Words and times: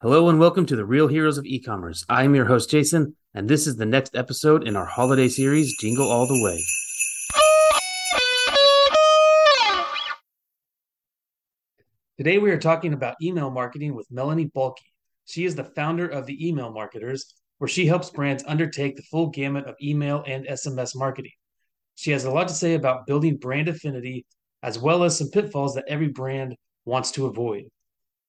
Hello 0.00 0.28
and 0.28 0.38
welcome 0.38 0.64
to 0.64 0.76
the 0.76 0.84
Real 0.84 1.08
Heroes 1.08 1.38
of 1.38 1.44
E-commerce. 1.44 2.04
I'm 2.08 2.32
your 2.32 2.44
host 2.44 2.70
Jason, 2.70 3.16
and 3.34 3.48
this 3.48 3.66
is 3.66 3.74
the 3.74 3.84
next 3.84 4.14
episode 4.14 4.64
in 4.64 4.76
our 4.76 4.84
holiday 4.84 5.28
series, 5.28 5.76
Jingle 5.80 6.08
All 6.08 6.28
the 6.28 6.40
Way. 6.40 6.64
Today 12.16 12.38
we 12.38 12.52
are 12.52 12.60
talking 12.60 12.92
about 12.92 13.16
email 13.20 13.50
marketing 13.50 13.96
with 13.96 14.06
Melanie 14.08 14.52
Balke. 14.54 14.76
She 15.24 15.44
is 15.44 15.56
the 15.56 15.64
founder 15.64 16.06
of 16.06 16.26
the 16.26 16.48
Email 16.48 16.70
Marketers, 16.70 17.34
where 17.58 17.66
she 17.66 17.84
helps 17.84 18.08
brands 18.08 18.44
undertake 18.46 18.94
the 18.94 19.02
full 19.02 19.30
gamut 19.30 19.66
of 19.66 19.74
email 19.82 20.22
and 20.28 20.46
SMS 20.46 20.94
marketing. 20.94 21.32
She 21.96 22.12
has 22.12 22.24
a 22.24 22.30
lot 22.30 22.46
to 22.46 22.54
say 22.54 22.74
about 22.74 23.08
building 23.08 23.36
brand 23.36 23.66
affinity, 23.66 24.26
as 24.62 24.78
well 24.78 25.02
as 25.02 25.18
some 25.18 25.30
pitfalls 25.30 25.74
that 25.74 25.88
every 25.88 26.06
brand 26.06 26.54
wants 26.84 27.10
to 27.10 27.26
avoid. 27.26 27.64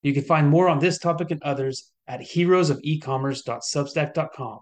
You 0.02 0.14
can 0.14 0.24
find 0.24 0.48
more 0.48 0.70
on 0.70 0.80
this 0.80 0.98
topic 0.98 1.32
and 1.32 1.44
others 1.44 1.92
at 2.08 2.22
heroesofecommerce.substack.com. 2.22 4.60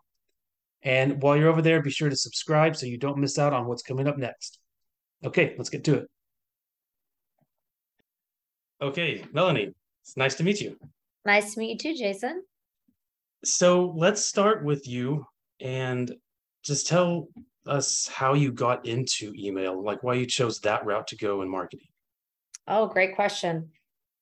And 0.84 1.22
while 1.22 1.38
you're 1.38 1.50
over 1.50 1.62
there, 1.62 1.82
be 1.82 1.90
sure 1.90 2.10
to 2.10 2.16
subscribe 2.16 2.76
so 2.76 2.86
you 2.86 2.98
don't 2.98 3.18
miss 3.18 3.38
out 3.38 3.54
on 3.54 3.68
what's 3.68 3.84
coming 3.84 4.08
up 4.08 4.18
next. 4.18 4.60
Okay, 5.26 5.56
let's 5.58 5.70
get 5.70 5.84
to 5.86 5.96
it. 5.96 6.08
Okay, 8.82 9.26
Melanie, 9.34 9.74
it's 10.04 10.18
nice 10.18 10.36
to 10.36 10.44
meet 10.44 10.62
you. 10.62 10.78
Nice 11.26 11.54
to 11.54 11.60
meet 11.60 11.84
you 11.84 11.94
too, 11.94 11.98
Jason. 11.98 12.44
So 13.44 13.94
let's 13.96 14.24
start 14.24 14.64
with 14.64 14.88
you 14.88 15.26
and 15.60 16.12
just 16.64 16.88
tell 16.88 17.28
us 17.66 18.08
how 18.08 18.34
you 18.34 18.52
got 18.52 18.86
into 18.86 19.34
email, 19.38 19.84
like 19.84 20.04
why 20.04 20.14
you 20.14 20.26
chose 20.26 20.60
that 20.62 20.86
route 20.86 21.08
to 21.08 21.18
go 21.18 21.42
in 21.42 21.50
marketing. 21.50 21.88
Oh, 22.68 22.88
great 22.88 23.16
question. 23.16 23.70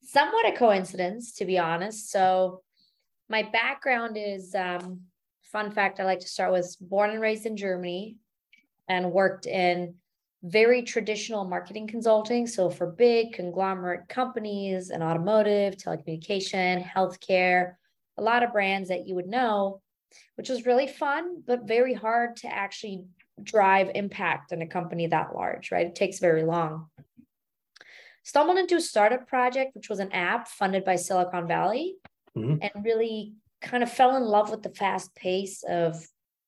Somewhat 0.06 0.48
a 0.48 0.52
coincidence, 0.52 1.34
to 1.34 1.46
be 1.46 1.58
honest. 1.58 2.12
So, 2.12 2.62
my 3.28 3.42
background 3.42 4.18
is 4.18 4.54
um, 4.54 5.02
fun 5.42 5.72
fact 5.72 6.00
I 6.00 6.04
like 6.04 6.20
to 6.20 6.28
start 6.28 6.52
with 6.52 6.78
born 6.80 7.10
and 7.10 7.20
raised 7.20 7.48
in 7.48 7.58
Germany 7.58 8.18
and 8.88 9.12
worked 9.12 9.48
in 9.48 9.96
very 10.44 10.84
traditional 10.84 11.44
marketing 11.44 11.88
consulting. 11.88 12.46
So, 12.46 12.70
for 12.70 12.86
big 12.86 13.34
conglomerate 13.34 14.08
companies 14.08 14.92
and 14.92 15.02
automotive, 15.02 15.76
telecommunication, 15.76 16.84
healthcare, 16.84 17.74
a 18.18 18.22
lot 18.22 18.44
of 18.44 18.54
brands 18.54 18.90
that 18.90 19.08
you 19.08 19.16
would 19.16 19.28
know, 19.28 19.82
which 20.36 20.50
was 20.50 20.68
really 20.68 20.88
fun, 20.88 21.42
but 21.48 21.68
very 21.68 21.96
hard 21.96 22.36
to 22.38 22.48
actually 22.48 23.06
drive 23.42 23.90
impact 23.96 24.52
in 24.52 24.62
a 24.62 24.68
company 24.68 25.08
that 25.08 25.34
large, 25.34 25.72
right? 25.72 25.88
It 25.88 25.96
takes 25.96 26.20
very 26.20 26.44
long. 26.44 26.90
Stumbled 28.26 28.58
into 28.58 28.76
a 28.76 28.82
startup 28.82 29.28
project, 29.28 29.76
which 29.76 29.88
was 29.88 30.00
an 30.00 30.12
app 30.12 30.48
funded 30.48 30.84
by 30.84 30.96
Silicon 30.96 31.48
Valley, 31.48 31.96
mm-hmm. 32.36 32.58
and 32.60 32.84
really 32.84 33.36
kind 33.62 33.84
of 33.84 33.92
fell 33.92 34.18
in 34.18 34.24
love 34.24 34.50
with 34.50 34.64
the 34.64 34.72
fast 34.72 35.14
pace 35.16 35.64
of 35.70 36.04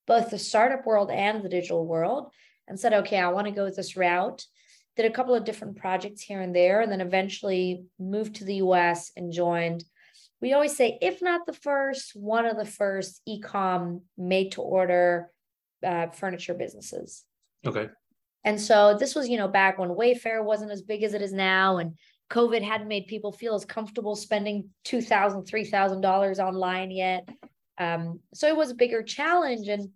both 0.07 0.31
the 0.31 0.39
startup 0.39 0.87
world 0.87 1.11
and 1.11 1.43
the 1.43 1.49
digital 1.49 1.85
world 1.85 2.31
and 2.67 2.79
said, 2.79 2.93
okay, 2.93 3.19
I 3.19 3.29
want 3.29 3.45
to 3.45 3.53
go 3.53 3.69
this 3.69 3.95
route. 3.95 4.43
Did 4.95 5.05
a 5.05 5.13
couple 5.13 5.35
of 5.35 5.45
different 5.45 5.77
projects 5.77 6.23
here 6.23 6.41
and 6.41 6.55
there, 6.55 6.81
and 6.81 6.91
then 6.91 6.99
eventually 6.99 7.83
moved 7.99 8.37
to 8.37 8.43
the 8.43 8.55
US 8.55 9.11
and 9.15 9.31
joined. 9.31 9.83
We 10.41 10.53
always 10.53 10.75
say, 10.75 10.97
if 10.99 11.21
not 11.21 11.45
the 11.45 11.53
first, 11.53 12.15
one 12.15 12.47
of 12.47 12.57
the 12.57 12.65
first 12.65 13.21
e 13.27 13.39
com 13.39 14.01
made 14.17 14.53
to 14.53 14.63
order 14.63 15.31
uh, 15.85 16.07
furniture 16.07 16.55
businesses. 16.55 17.23
Okay. 17.65 17.89
And 18.47 18.61
so 18.61 18.95
this 18.97 19.13
was, 19.13 19.27
you 19.27 19.35
know, 19.35 19.49
back 19.49 19.77
when 19.77 19.89
Wayfair 19.89 20.41
wasn't 20.41 20.71
as 20.71 20.81
big 20.81 21.03
as 21.03 21.13
it 21.13 21.21
is 21.21 21.33
now, 21.33 21.79
and 21.79 21.97
COVID 22.29 22.61
hadn't 22.61 22.87
made 22.87 23.07
people 23.07 23.33
feel 23.33 23.55
as 23.55 23.65
comfortable 23.65 24.15
spending 24.15 24.69
two 24.85 25.01
thousand, 25.01 25.43
three 25.43 25.65
thousand 25.65 25.99
dollars 25.99 26.39
online 26.39 26.89
yet. 26.89 27.27
Um, 27.77 28.21
so 28.33 28.47
it 28.47 28.55
was 28.55 28.71
a 28.71 28.75
bigger 28.75 29.03
challenge. 29.03 29.67
And 29.67 29.89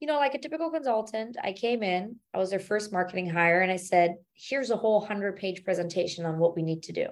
you 0.00 0.08
know, 0.08 0.16
like 0.16 0.34
a 0.34 0.40
typical 0.40 0.68
consultant, 0.68 1.36
I 1.44 1.52
came 1.52 1.84
in, 1.84 2.16
I 2.34 2.38
was 2.38 2.50
their 2.50 2.58
first 2.58 2.92
marketing 2.92 3.30
hire, 3.30 3.60
and 3.60 3.70
I 3.70 3.76
said, 3.76 4.16
"Here's 4.34 4.72
a 4.72 4.76
whole 4.76 5.00
hundred-page 5.00 5.62
presentation 5.62 6.26
on 6.26 6.38
what 6.40 6.56
we 6.56 6.62
need 6.62 6.82
to 6.84 6.92
do." 6.92 7.06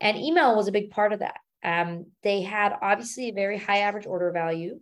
And 0.00 0.16
email 0.16 0.54
was 0.54 0.68
a 0.68 0.72
big 0.72 0.90
part 0.92 1.12
of 1.12 1.18
that. 1.18 1.40
Um, 1.64 2.06
they 2.22 2.42
had 2.42 2.74
obviously 2.80 3.30
a 3.30 3.34
very 3.34 3.58
high 3.58 3.78
average 3.78 4.06
order 4.06 4.30
value. 4.30 4.78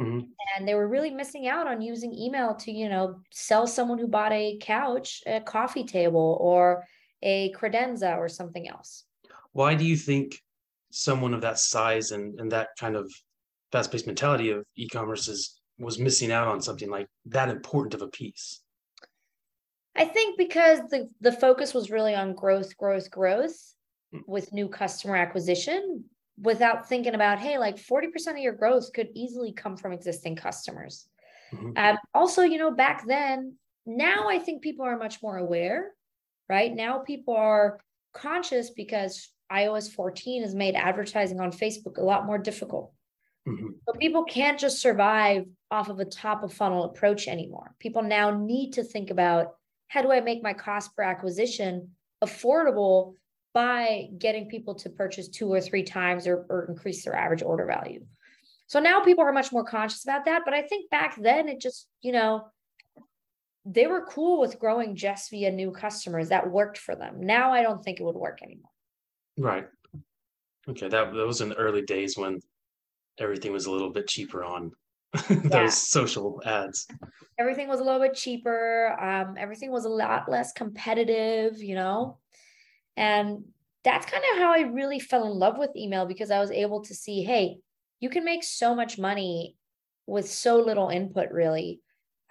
Mm-hmm. 0.00 0.20
And 0.56 0.66
they 0.66 0.74
were 0.74 0.88
really 0.88 1.10
missing 1.10 1.46
out 1.46 1.66
on 1.66 1.82
using 1.82 2.14
email 2.14 2.54
to, 2.54 2.72
you 2.72 2.88
know, 2.88 3.20
sell 3.30 3.66
someone 3.66 3.98
who 3.98 4.08
bought 4.08 4.32
a 4.32 4.58
couch, 4.60 5.22
a 5.26 5.40
coffee 5.40 5.84
table, 5.84 6.38
or 6.40 6.84
a 7.22 7.52
credenza 7.52 8.16
or 8.16 8.28
something 8.28 8.68
else. 8.68 9.04
Why 9.52 9.74
do 9.74 9.84
you 9.84 9.96
think 9.96 10.40
someone 10.90 11.34
of 11.34 11.42
that 11.42 11.58
size 11.58 12.12
and, 12.12 12.40
and 12.40 12.50
that 12.52 12.68
kind 12.78 12.96
of 12.96 13.12
fast-paced 13.72 14.06
mentality 14.06 14.50
of 14.50 14.64
e-commerce 14.76 15.28
is 15.28 15.60
was 15.78 15.98
missing 15.98 16.30
out 16.30 16.46
on 16.46 16.60
something 16.60 16.90
like 16.90 17.06
that 17.26 17.48
important 17.48 17.94
of 17.94 18.02
a 18.02 18.08
piece? 18.08 18.60
I 19.96 20.04
think 20.04 20.38
because 20.38 20.80
the 20.88 21.08
the 21.20 21.32
focus 21.32 21.74
was 21.74 21.90
really 21.90 22.14
on 22.14 22.34
growth, 22.34 22.76
growth, 22.76 23.10
growth 23.10 23.74
mm. 24.14 24.20
with 24.26 24.52
new 24.52 24.68
customer 24.68 25.16
acquisition 25.16 26.04
without 26.40 26.88
thinking 26.88 27.14
about, 27.14 27.38
hey, 27.38 27.58
like 27.58 27.76
40% 27.76 28.06
of 28.28 28.38
your 28.38 28.54
growth 28.54 28.92
could 28.92 29.08
easily 29.14 29.52
come 29.52 29.76
from 29.76 29.92
existing 29.92 30.36
customers. 30.36 31.06
Mm-hmm. 31.52 31.72
Um, 31.76 31.98
also, 32.14 32.42
you 32.42 32.58
know, 32.58 32.70
back 32.70 33.06
then, 33.06 33.56
now 33.86 34.28
I 34.28 34.38
think 34.38 34.62
people 34.62 34.86
are 34.86 34.98
much 34.98 35.22
more 35.22 35.36
aware, 35.36 35.90
right? 36.48 36.74
Now 36.74 37.00
people 37.00 37.34
are 37.34 37.78
conscious 38.14 38.70
because 38.70 39.28
iOS 39.52 39.90
14 39.92 40.42
has 40.42 40.54
made 40.54 40.74
advertising 40.74 41.40
on 41.40 41.50
Facebook 41.50 41.98
a 41.98 42.04
lot 42.04 42.26
more 42.26 42.38
difficult. 42.38 42.92
Mm-hmm. 43.48 43.68
So 43.86 43.98
people 43.98 44.24
can't 44.24 44.58
just 44.58 44.80
survive 44.80 45.46
off 45.70 45.88
of 45.88 45.98
a 45.98 46.04
top 46.04 46.42
of 46.42 46.52
funnel 46.52 46.84
approach 46.84 47.26
anymore. 47.26 47.74
People 47.78 48.02
now 48.02 48.30
need 48.30 48.74
to 48.74 48.84
think 48.84 49.10
about 49.10 49.54
how 49.88 50.02
do 50.02 50.12
I 50.12 50.20
make 50.20 50.42
my 50.42 50.52
cost 50.52 50.94
per 50.94 51.02
acquisition 51.02 51.90
affordable 52.22 53.14
by 53.52 54.08
getting 54.18 54.48
people 54.48 54.74
to 54.76 54.90
purchase 54.90 55.28
two 55.28 55.52
or 55.52 55.60
three 55.60 55.82
times 55.82 56.26
or, 56.26 56.46
or 56.48 56.66
increase 56.68 57.04
their 57.04 57.16
average 57.16 57.42
order 57.42 57.66
value. 57.66 58.04
So 58.66 58.78
now 58.78 59.00
people 59.00 59.24
are 59.24 59.32
much 59.32 59.50
more 59.50 59.64
conscious 59.64 60.04
about 60.04 60.26
that. 60.26 60.42
But 60.44 60.54
I 60.54 60.62
think 60.62 60.90
back 60.90 61.16
then 61.20 61.48
it 61.48 61.60
just, 61.60 61.88
you 62.02 62.12
know, 62.12 62.46
they 63.64 63.88
were 63.88 64.06
cool 64.06 64.40
with 64.40 64.60
growing 64.60 64.94
just 64.94 65.30
via 65.30 65.50
new 65.50 65.72
customers. 65.72 66.28
That 66.28 66.48
worked 66.48 66.78
for 66.78 66.94
them. 66.94 67.20
Now 67.20 67.52
I 67.52 67.62
don't 67.62 67.82
think 67.82 67.98
it 67.98 68.04
would 68.04 68.14
work 68.14 68.38
anymore. 68.42 68.70
Right. 69.36 69.66
Okay. 70.68 70.88
That, 70.88 71.12
that 71.12 71.26
was 71.26 71.40
in 71.40 71.48
the 71.48 71.56
early 71.56 71.82
days 71.82 72.16
when 72.16 72.38
everything 73.18 73.52
was 73.52 73.66
a 73.66 73.72
little 73.72 73.90
bit 73.90 74.06
cheaper 74.06 74.44
on 74.44 74.70
those 75.28 75.50
yeah. 75.50 75.68
social 75.68 76.40
ads. 76.46 76.86
Everything 77.40 77.66
was 77.66 77.80
a 77.80 77.84
little 77.84 78.00
bit 78.00 78.14
cheaper. 78.14 78.96
Um, 79.00 79.34
everything 79.36 79.72
was 79.72 79.84
a 79.84 79.88
lot 79.88 80.30
less 80.30 80.52
competitive, 80.52 81.60
you 81.60 81.74
know. 81.74 82.19
And 83.00 83.44
that's 83.82 84.04
kind 84.04 84.22
of 84.32 84.38
how 84.38 84.52
I 84.52 84.60
really 84.60 85.00
fell 85.00 85.24
in 85.24 85.38
love 85.38 85.56
with 85.56 85.74
email 85.74 86.04
because 86.04 86.30
I 86.30 86.38
was 86.38 86.50
able 86.50 86.82
to 86.82 86.94
see, 86.94 87.22
hey, 87.22 87.56
you 87.98 88.10
can 88.10 88.26
make 88.26 88.44
so 88.44 88.74
much 88.74 88.98
money 88.98 89.56
with 90.06 90.28
so 90.28 90.58
little 90.58 90.90
input, 90.90 91.30
really. 91.30 91.80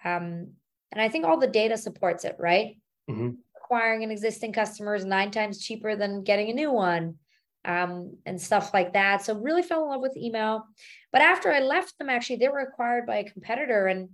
Um, 0.05 0.51
and 0.91 1.01
I 1.01 1.09
think 1.09 1.25
all 1.25 1.39
the 1.39 1.47
data 1.47 1.75
supports 1.75 2.23
it, 2.23 2.35
right? 2.37 2.77
Mm-hmm. 3.09 3.29
Acquiring 3.57 4.03
an 4.03 4.11
existing 4.11 4.53
customer 4.53 4.93
is 4.93 5.05
nine 5.05 5.31
times 5.31 5.59
cheaper 5.59 5.95
than 5.95 6.23
getting 6.23 6.51
a 6.51 6.53
new 6.53 6.71
one 6.71 7.15
um, 7.65 8.15
and 8.27 8.39
stuff 8.39 8.71
like 8.71 8.93
that. 8.93 9.23
So 9.23 9.35
really 9.35 9.63
fell 9.63 9.83
in 9.83 9.89
love 9.89 10.01
with 10.01 10.17
email. 10.17 10.65
But 11.11 11.23
after 11.23 11.51
I 11.51 11.61
left 11.61 11.97
them, 11.97 12.09
actually, 12.09 12.37
they 12.37 12.49
were 12.49 12.59
acquired 12.59 13.07
by 13.07 13.17
a 13.17 13.29
competitor, 13.31 13.87
and 13.87 14.09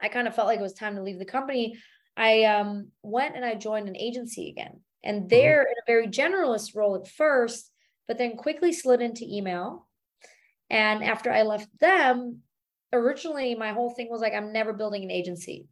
I 0.00 0.08
kind 0.08 0.26
of 0.26 0.34
felt 0.34 0.48
like 0.48 0.58
it 0.58 0.62
was 0.62 0.74
time 0.74 0.96
to 0.96 1.02
leave 1.02 1.20
the 1.20 1.24
company. 1.24 1.78
I 2.16 2.44
um, 2.44 2.88
went 3.04 3.36
and 3.36 3.44
I 3.44 3.54
joined 3.54 3.88
an 3.88 3.96
agency 3.96 4.50
again. 4.50 4.80
And 5.04 5.20
mm-hmm. 5.20 5.28
they're 5.28 5.60
mm-hmm. 5.60 5.70
in 5.70 5.76
a 5.78 5.86
very 5.86 6.08
generalist 6.08 6.74
role 6.74 6.96
at 6.96 7.08
first, 7.08 7.70
but 8.06 8.18
then 8.18 8.36
quickly 8.36 8.72
slid 8.72 9.00
into 9.00 9.24
email. 9.24 9.86
And 10.70 11.02
after 11.02 11.30
I 11.30 11.42
left 11.42 11.68
them, 11.80 12.42
originally 12.92 13.54
my 13.54 13.72
whole 13.72 13.90
thing 13.90 14.08
was 14.10 14.20
like, 14.20 14.34
I'm 14.34 14.52
never 14.52 14.72
building 14.72 15.02
an 15.02 15.10
agency. 15.10 15.66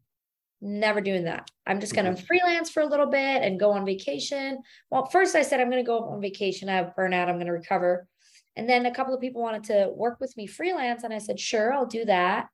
Never 0.63 1.01
doing 1.01 1.25
that. 1.25 1.51
I'm 1.67 1.81
just 1.81 1.95
going 1.95 2.07
to 2.07 2.13
mm-hmm. 2.13 2.27
freelance 2.27 2.71
for 2.71 2.81
a 2.81 2.87
little 2.87 3.07
bit 3.07 3.43
and 3.43 3.61
go 3.61 3.73
on 3.73 3.85
vacation. 3.85 4.59
Well, 4.91 5.07
first 5.07 5.35
I 5.35 5.43
said, 5.43 5.61
I'm 5.61 5.71
going 5.71 5.85
to 5.85 5.87
go 5.87 6.05
on 6.05 6.21
vacation. 6.21 6.69
I 6.69 6.77
have 6.77 6.95
burnout. 6.99 7.29
I'm 7.29 7.37
going 7.37 7.47
to 7.47 7.53
recover. 7.53 8.09
And 8.57 8.67
then 8.67 8.87
a 8.87 8.95
couple 8.95 9.15
of 9.15 9.21
people 9.21 9.43
wanted 9.43 9.65
to 9.65 9.91
work 9.95 10.19
with 10.19 10.35
me 10.37 10.47
freelance. 10.47 11.05
And 11.05 11.13
I 11.13 11.19
said, 11.19 11.39
sure, 11.39 11.75
I'll 11.75 11.87
do 11.87 12.07
that. 12.07 12.49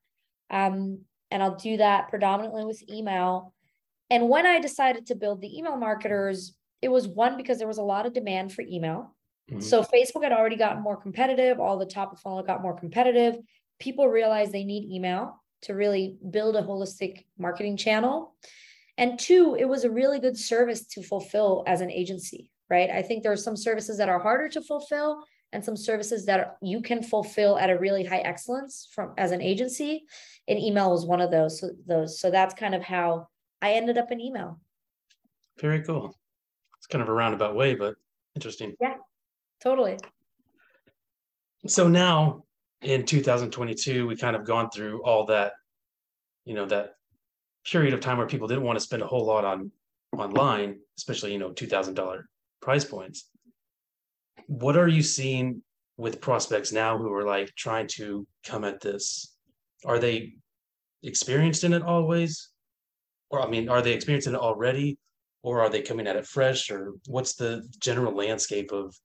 Um, 0.49 0.99
and 1.31 1.41
I'll 1.41 1.55
do 1.55 1.77
that 1.77 2.09
predominantly 2.09 2.65
with 2.65 2.83
email. 2.89 3.53
And 4.09 4.29
when 4.29 4.45
I 4.45 4.59
decided 4.59 5.07
to 5.07 5.15
build 5.15 5.41
the 5.41 5.57
email 5.57 5.77
marketers, 5.77 6.53
it 6.83 6.91
was 6.91 7.07
one 7.07 7.37
because 7.37 7.57
there 7.57 7.67
was 7.67 7.77
a 7.77 7.83
lot 7.83 8.05
of 8.05 8.13
demand 8.13 8.53
for 8.53 8.61
email. 8.61 9.15
Mm-hmm. 9.49 9.61
So 9.61 9.83
Facebook 9.83 10.23
had 10.23 10.33
already 10.33 10.57
gotten 10.57 10.83
more 10.83 10.97
competitive. 10.97 11.59
All 11.59 11.77
the 11.77 11.85
top 11.85 12.11
of 12.11 12.19
funnel 12.19 12.43
got 12.43 12.61
more 12.61 12.77
competitive. 12.77 13.37
People 13.79 14.07
realized 14.07 14.51
they 14.51 14.63
need 14.63 14.91
email 14.91 15.41
to 15.63 15.73
really 15.73 16.17
build 16.29 16.55
a 16.55 16.61
holistic 16.61 17.25
marketing 17.39 17.77
channel. 17.77 18.35
And 18.97 19.17
two, 19.17 19.55
it 19.57 19.65
was 19.65 19.85
a 19.85 19.89
really 19.89 20.19
good 20.19 20.37
service 20.37 20.85
to 20.87 21.01
fulfill 21.01 21.63
as 21.65 21.81
an 21.81 21.89
agency, 21.89 22.51
right? 22.69 22.89
I 22.89 23.01
think 23.01 23.23
there 23.23 23.31
are 23.31 23.37
some 23.37 23.57
services 23.57 23.97
that 23.97 24.09
are 24.09 24.19
harder 24.19 24.49
to 24.49 24.61
fulfill 24.61 25.23
and 25.53 25.63
some 25.63 25.77
services 25.77 26.25
that 26.25 26.57
you 26.61 26.81
can 26.81 27.01
fulfill 27.01 27.57
at 27.57 27.69
a 27.69 27.79
really 27.79 28.03
high 28.03 28.19
excellence 28.19 28.89
from 28.93 29.13
as 29.17 29.31
an 29.31 29.41
agency 29.41 30.03
and 30.47 30.59
email 30.59 30.91
was 30.91 31.05
one 31.05 31.21
of 31.21 31.31
those 31.31 31.59
so 31.59 31.69
those 31.87 32.19
so 32.19 32.29
that's 32.29 32.53
kind 32.55 32.75
of 32.75 32.81
how 32.81 33.27
i 33.61 33.73
ended 33.73 33.97
up 33.97 34.11
in 34.11 34.19
email 34.19 34.59
very 35.59 35.81
cool 35.81 36.15
it's 36.83 36.87
kind 36.91 37.01
of 37.01 37.07
a 37.07 37.13
roundabout 37.13 37.55
way 37.55 37.75
but 37.75 37.95
interesting. 38.35 38.75
Yeah 38.81 38.95
totally. 39.61 39.97
So 41.65 41.87
now 41.87 42.43
in 42.81 43.05
2022 43.05 44.05
we 44.05 44.17
kind 44.17 44.35
of 44.35 44.45
gone 44.45 44.69
through 44.69 45.01
all 45.03 45.25
that 45.27 45.53
you 46.43 46.53
know 46.53 46.65
that 46.65 46.95
period 47.65 47.93
of 47.93 48.01
time 48.01 48.17
where 48.17 48.27
people 48.27 48.49
didn't 48.49 48.65
want 48.65 48.77
to 48.77 48.83
spend 48.83 49.01
a 49.01 49.07
whole 49.07 49.25
lot 49.25 49.45
on 49.45 49.71
online 50.17 50.77
especially 50.97 51.31
you 51.31 51.39
know 51.39 51.51
$2000 51.51 52.23
price 52.61 52.83
points. 52.83 53.29
What 54.47 54.75
are 54.75 54.89
you 54.89 55.01
seeing 55.01 55.63
with 55.95 56.19
prospects 56.19 56.73
now 56.73 56.97
who 56.97 57.13
are 57.13 57.23
like 57.23 57.55
trying 57.55 57.87
to 57.87 58.27
come 58.45 58.65
at 58.65 58.81
this? 58.81 59.33
Are 59.85 59.99
they 59.99 60.33
experienced 61.01 61.63
in 61.63 61.71
it 61.71 61.81
always? 61.81 62.49
Or 63.29 63.41
i 63.41 63.47
mean 63.47 63.69
are 63.69 63.81
they 63.81 63.93
experienced 63.93 64.27
in 64.27 64.35
it 64.35 64.41
already 64.41 64.97
or 65.43 65.61
are 65.61 65.69
they 65.69 65.81
coming 65.81 66.07
at 66.07 66.15
it 66.15 66.25
fresh 66.25 66.71
or 66.71 66.93
what's 67.07 67.35
the 67.35 67.63
general 67.79 68.15
landscape 68.15 68.71
of 68.71 68.95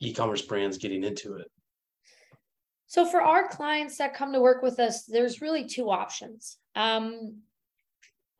e-commerce 0.00 0.42
brands 0.42 0.78
getting 0.78 1.02
into 1.02 1.34
it 1.34 1.50
so 2.86 3.04
for 3.04 3.20
our 3.20 3.48
clients 3.48 3.98
that 3.98 4.14
come 4.14 4.32
to 4.32 4.40
work 4.40 4.62
with 4.62 4.78
us, 4.78 5.04
there's 5.04 5.42
really 5.42 5.66
two 5.66 5.90
options. 5.90 6.56
Um, 6.74 7.38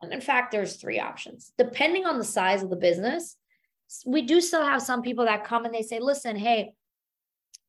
and 0.01 0.13
in 0.13 0.21
fact, 0.21 0.51
there's 0.51 0.75
three 0.75 0.99
options. 0.99 1.51
Depending 1.57 2.05
on 2.05 2.17
the 2.17 2.23
size 2.23 2.63
of 2.63 2.69
the 2.69 2.75
business, 2.75 3.35
we 4.05 4.21
do 4.21 4.39
still 4.39 4.63
have 4.63 4.81
some 4.81 5.01
people 5.01 5.25
that 5.25 5.43
come 5.43 5.65
and 5.65 5.73
they 5.73 5.81
say, 5.81 5.99
listen, 5.99 6.35
hey, 6.35 6.73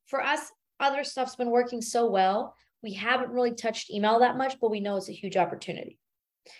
for 0.06 0.22
us, 0.22 0.40
other 0.78 1.02
stuff's 1.04 1.36
been 1.36 1.50
working 1.50 1.82
so 1.82 2.08
well. 2.08 2.54
We 2.82 2.92
haven't 2.92 3.30
really 3.30 3.54
touched 3.54 3.90
email 3.90 4.20
that 4.20 4.36
much, 4.36 4.60
but 4.60 4.70
we 4.70 4.80
know 4.80 4.96
it's 4.96 5.08
a 5.08 5.12
huge 5.12 5.36
opportunity. 5.36 5.98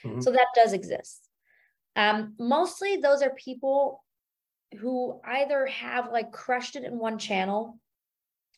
Mm-hmm. 0.04 0.20
So 0.20 0.32
that 0.32 0.46
does 0.54 0.72
exist. 0.72 1.27
Um, 1.96 2.34
mostly 2.38 2.96
those 2.96 3.22
are 3.22 3.30
people 3.30 4.04
who 4.78 5.20
either 5.24 5.66
have 5.66 6.12
like 6.12 6.30
crushed 6.30 6.76
it 6.76 6.84
in 6.84 6.98
one 6.98 7.18
channel 7.18 7.78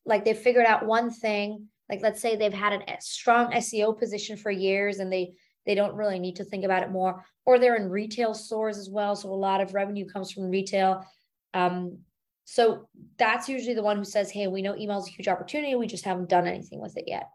like 0.04 0.24
they 0.24 0.34
figured 0.34 0.66
out 0.66 0.84
one 0.84 1.10
thing 1.10 1.68
like 1.88 2.02
let's 2.02 2.20
say 2.20 2.36
they've 2.36 2.52
had 2.52 2.72
a 2.72 3.00
strong 3.00 3.52
seo 3.52 3.96
position 3.96 4.36
for 4.36 4.50
years 4.50 4.98
and 4.98 5.12
they 5.12 5.32
they 5.66 5.74
don't 5.74 5.94
really 5.94 6.18
need 6.18 6.36
to 6.36 6.44
think 6.44 6.64
about 6.64 6.82
it 6.82 6.90
more 6.90 7.24
or 7.44 7.58
they're 7.58 7.76
in 7.76 7.88
retail 7.88 8.34
stores 8.34 8.78
as 8.78 8.88
well 8.88 9.14
so 9.14 9.30
a 9.30 9.34
lot 9.34 9.60
of 9.60 9.74
revenue 9.74 10.06
comes 10.06 10.30
from 10.30 10.50
retail. 10.50 11.04
Um, 11.54 11.98
so 12.44 12.88
that's 13.16 13.48
usually 13.48 13.74
the 13.74 13.82
one 13.82 13.96
who 13.96 14.04
says 14.04 14.30
hey 14.30 14.46
we 14.46 14.62
know 14.62 14.76
email 14.76 14.98
is 14.98 15.08
a 15.08 15.10
huge 15.10 15.28
opportunity 15.28 15.74
we 15.74 15.86
just 15.86 16.04
haven't 16.04 16.28
done 16.28 16.46
anything 16.46 16.80
with 16.80 16.96
it 16.96 17.04
yet. 17.06 17.28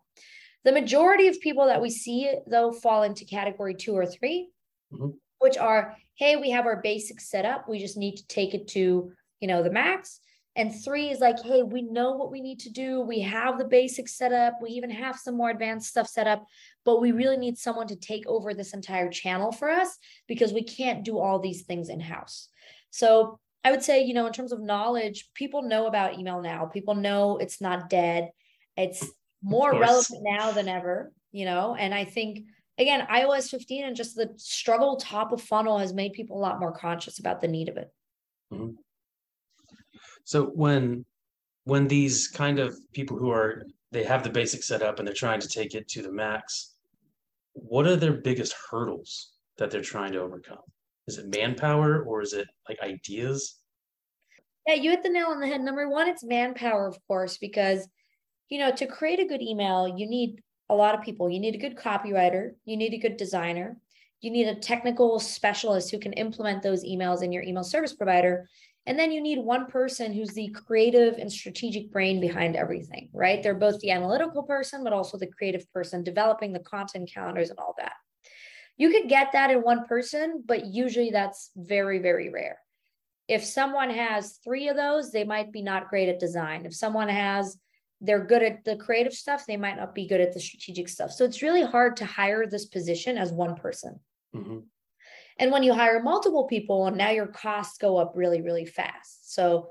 The 0.64 0.72
majority 0.72 1.28
of 1.28 1.40
people 1.40 1.68
that 1.68 1.82
we 1.82 1.90
see 1.90 2.32
though 2.48 2.72
fall 2.72 3.04
into 3.04 3.26
category 3.26 3.76
two 3.76 3.94
or 3.94 4.06
3 4.06 4.50
mm-hmm. 4.94 5.10
Which 5.46 5.58
are 5.58 5.96
hey 6.16 6.36
we 6.36 6.50
have 6.50 6.66
our 6.66 6.82
basics 6.82 7.30
set 7.30 7.46
up 7.46 7.70
we 7.70 7.80
just 7.80 7.98
need 7.98 8.16
to 8.18 8.28
take 8.28 8.54
it 8.54 8.68
to 8.68 9.12
you 9.40 9.48
know 9.48 9.64
the 9.64 9.72
max 9.72 10.20
and 10.58 10.74
three 10.74 11.10
is 11.10 11.20
like, 11.20 11.42
hey, 11.42 11.64
we 11.64 11.82
know 11.82 12.14
what 12.14 12.32
we 12.32 12.40
need 12.40 12.60
to 12.62 12.70
do. 12.70 13.02
We 13.02 13.20
have 13.22 13.58
the 13.58 13.66
basics 13.66 14.18
set 14.18 14.32
up. 14.32 14.60
We 14.62 14.70
even 14.70 14.90
have 14.90 15.18
some 15.18 15.36
more 15.36 15.50
advanced 15.50 15.90
stuff 15.90 16.08
set 16.08 16.28
up, 16.28 16.46
but 16.86 17.02
we 17.02 17.12
really 17.12 17.36
need 17.36 17.58
someone 17.58 17.88
to 17.88 17.96
take 17.98 18.26
over 18.26 18.54
this 18.54 18.74
entire 18.74 19.10
channel 19.10 19.52
for 19.52 19.70
us 19.70 19.98
because 20.28 20.54
we 20.54 20.64
can't 20.64 21.04
do 21.04 21.20
all 21.20 21.40
these 21.40 21.64
things 21.64 21.90
in 21.90 22.00
house. 22.00 22.48
So 22.90 23.38
I 23.66 23.72
would 23.72 23.84
say, 23.84 24.04
you 24.04 24.14
know, 24.14 24.28
in 24.28 24.34
terms 24.34 24.54
of 24.54 24.62
knowledge, 24.62 25.30
people 25.34 25.62
know 25.62 25.88
about 25.88 26.18
email 26.18 26.42
now. 26.42 26.66
People 26.68 26.96
know 26.96 27.38
it's 27.38 27.60
not 27.60 27.90
dead. 27.90 28.30
It's 28.78 29.06
more 29.44 29.78
relevant 29.78 30.22
now 30.24 30.52
than 30.52 30.70
ever, 30.70 31.12
you 31.34 31.44
know, 31.44 31.76
and 31.76 31.94
I 31.94 32.06
think 32.06 32.46
again, 32.78 33.08
iOS 33.12 33.50
15 33.50 33.86
and 33.86 33.96
just 33.96 34.16
the 34.16 34.34
struggle 34.38 34.98
top 34.98 35.32
of 35.32 35.42
funnel 35.42 35.78
has 35.78 35.94
made 35.94 36.14
people 36.14 36.38
a 36.38 36.42
lot 36.42 36.60
more 36.60 36.72
conscious 36.72 37.20
about 37.20 37.42
the 37.42 37.48
need 37.48 37.70
of 37.70 37.78
it. 37.78 37.92
Mm-hmm. 38.54 38.72
So 40.24 40.46
when 40.46 41.06
when 41.66 41.88
these 41.88 42.28
kind 42.28 42.60
of 42.60 42.78
people 42.94 43.18
who 43.18 43.32
are 43.32 43.66
they 43.92 44.04
have 44.04 44.24
the 44.24 44.30
basic 44.30 44.64
setup 44.64 45.00
and 45.00 45.08
they're 45.08 45.16
trying 45.16 45.40
to 45.40 45.48
take 45.48 45.74
it 45.74 45.88
to 45.90 46.02
the 46.02 46.12
max, 46.12 46.74
what 47.54 47.88
are 47.88 47.96
their 47.96 48.14
biggest 48.14 48.56
hurdles 48.70 49.32
that 49.58 49.72
they're 49.72 49.82
trying 49.82 50.12
to 50.14 50.20
overcome? 50.20 50.58
Is 51.08 51.18
it 51.18 51.34
manpower 51.34 52.04
or 52.04 52.22
is 52.22 52.34
it 52.34 52.48
like 52.68 52.80
ideas? 52.82 53.60
Yeah, 54.68 54.74
you 54.74 54.90
hit 54.90 55.04
the 55.04 55.10
nail 55.10 55.28
on 55.28 55.40
the 55.40 55.48
head. 55.48 55.62
Number 55.62 55.88
one, 55.88 56.08
it's 56.08 56.24
manpower, 56.24 56.88
of 56.88 56.98
course, 57.08 57.38
because 57.38 57.88
you 58.50 58.60
know, 58.60 58.72
to 58.76 58.86
create 58.86 59.20
a 59.20 59.26
good 59.26 59.42
email, 59.42 59.88
you 59.88 60.08
need 60.08 60.42
a 60.70 60.76
lot 60.76 60.96
of 60.96 61.04
people. 61.04 61.30
You 61.30 61.40
need 61.40 61.56
a 61.56 61.60
good 61.60 61.78
copywriter, 61.78 62.52
you 62.66 62.78
need 62.78 62.94
a 62.94 63.00
good 63.00 63.18
designer, 63.18 63.78
you 64.22 64.32
need 64.32 64.48
a 64.48 64.56
technical 64.56 65.20
specialist 65.20 65.92
who 65.92 66.00
can 66.00 66.14
implement 66.14 66.64
those 66.64 66.84
emails 66.84 67.22
in 67.22 67.32
your 67.32 67.44
email 67.44 67.64
service 67.64 67.94
provider. 67.94 68.50
And 68.88 69.00
then 69.00 69.12
you 69.12 69.22
need 69.22 69.40
one 69.40 69.66
person 69.66 70.14
who's 70.14 70.34
the 70.34 70.50
creative 70.50 71.18
and 71.18 71.32
strategic 71.32 71.92
brain 71.92 72.22
behind 72.22 72.56
everything, 72.56 73.10
right? 73.14 73.42
They're 73.42 73.56
both 73.56 73.80
the 73.80 73.92
analytical 73.92 74.44
person, 74.44 74.84
but 74.84 74.94
also 74.94 75.18
the 75.18 75.28
creative 75.28 75.72
person 75.74 76.04
developing 76.04 76.54
the 76.54 76.60
content 76.60 77.12
calendars 77.12 77.50
and 77.50 77.58
all 77.60 77.74
that. 77.80 77.94
You 78.78 78.92
could 78.92 79.10
get 79.10 79.32
that 79.32 79.52
in 79.52 79.62
one 79.62 79.86
person, 79.86 80.44
but 80.46 80.66
usually 80.66 81.10
that's 81.10 81.50
very, 81.56 82.00
very 82.00 82.30
rare. 82.30 82.60
If 83.28 83.44
someone 83.44 83.90
has 83.90 84.40
three 84.44 84.68
of 84.68 84.76
those, 84.76 85.12
they 85.12 85.24
might 85.24 85.52
be 85.52 85.64
not 85.64 85.90
great 85.90 86.10
at 86.10 86.20
design. 86.20 86.66
If 86.66 86.76
someone 86.76 87.10
has, 87.10 87.58
they're 88.02 88.26
good 88.26 88.44
at 88.44 88.64
the 88.64 88.76
creative 88.76 89.14
stuff, 89.14 89.46
they 89.46 89.58
might 89.58 89.78
not 89.78 89.96
be 89.96 90.08
good 90.08 90.22
at 90.22 90.34
the 90.34 90.40
strategic 90.40 90.90
stuff. 90.90 91.12
So 91.12 91.26
it's 91.26 91.42
really 91.42 91.64
hard 91.64 91.98
to 91.98 92.06
hire 92.06 92.46
this 92.46 92.66
position 92.66 93.18
as 93.18 93.32
one 93.32 93.56
person. 93.56 94.00
Mm-hmm. 94.36 94.60
And 95.38 95.52
when 95.52 95.64
you 95.64 95.74
hire 95.74 96.02
multiple 96.02 96.46
people, 96.46 96.88
and 96.88 96.98
now 96.98 97.10
your 97.10 97.28
costs 97.28 97.78
go 97.78 97.98
up 97.98 98.14
really, 98.16 98.42
really 98.42 98.66
fast. 98.66 99.34
So 99.34 99.70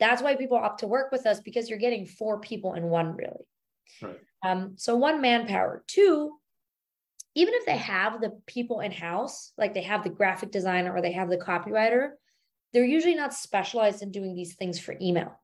that's 0.00 0.22
why 0.22 0.34
people 0.34 0.56
opt 0.56 0.80
to 0.80 0.86
work 0.86 1.12
with 1.12 1.26
us 1.26 1.40
because 1.40 1.68
you're 1.68 1.78
getting 1.78 2.06
four 2.06 2.40
people 2.40 2.74
in 2.74 2.84
one, 2.84 3.16
really. 3.16 3.46
Right. 4.02 4.20
Um, 4.42 4.74
so 4.76 4.96
one 4.96 5.20
manpower. 5.20 5.84
Two, 5.86 6.38
even 7.34 7.54
if 7.54 7.66
they 7.66 7.76
have 7.76 8.20
the 8.20 8.38
people 8.46 8.80
in 8.80 8.92
house, 8.92 9.52
like 9.58 9.74
they 9.74 9.82
have 9.82 10.04
the 10.04 10.10
graphic 10.10 10.50
designer 10.50 10.94
or 10.94 11.02
they 11.02 11.12
have 11.12 11.28
the 11.28 11.36
copywriter, 11.36 12.10
they're 12.72 12.84
usually 12.84 13.14
not 13.14 13.34
specialized 13.34 14.02
in 14.02 14.10
doing 14.10 14.34
these 14.34 14.54
things 14.54 14.78
for 14.78 14.96
email. 15.00 15.40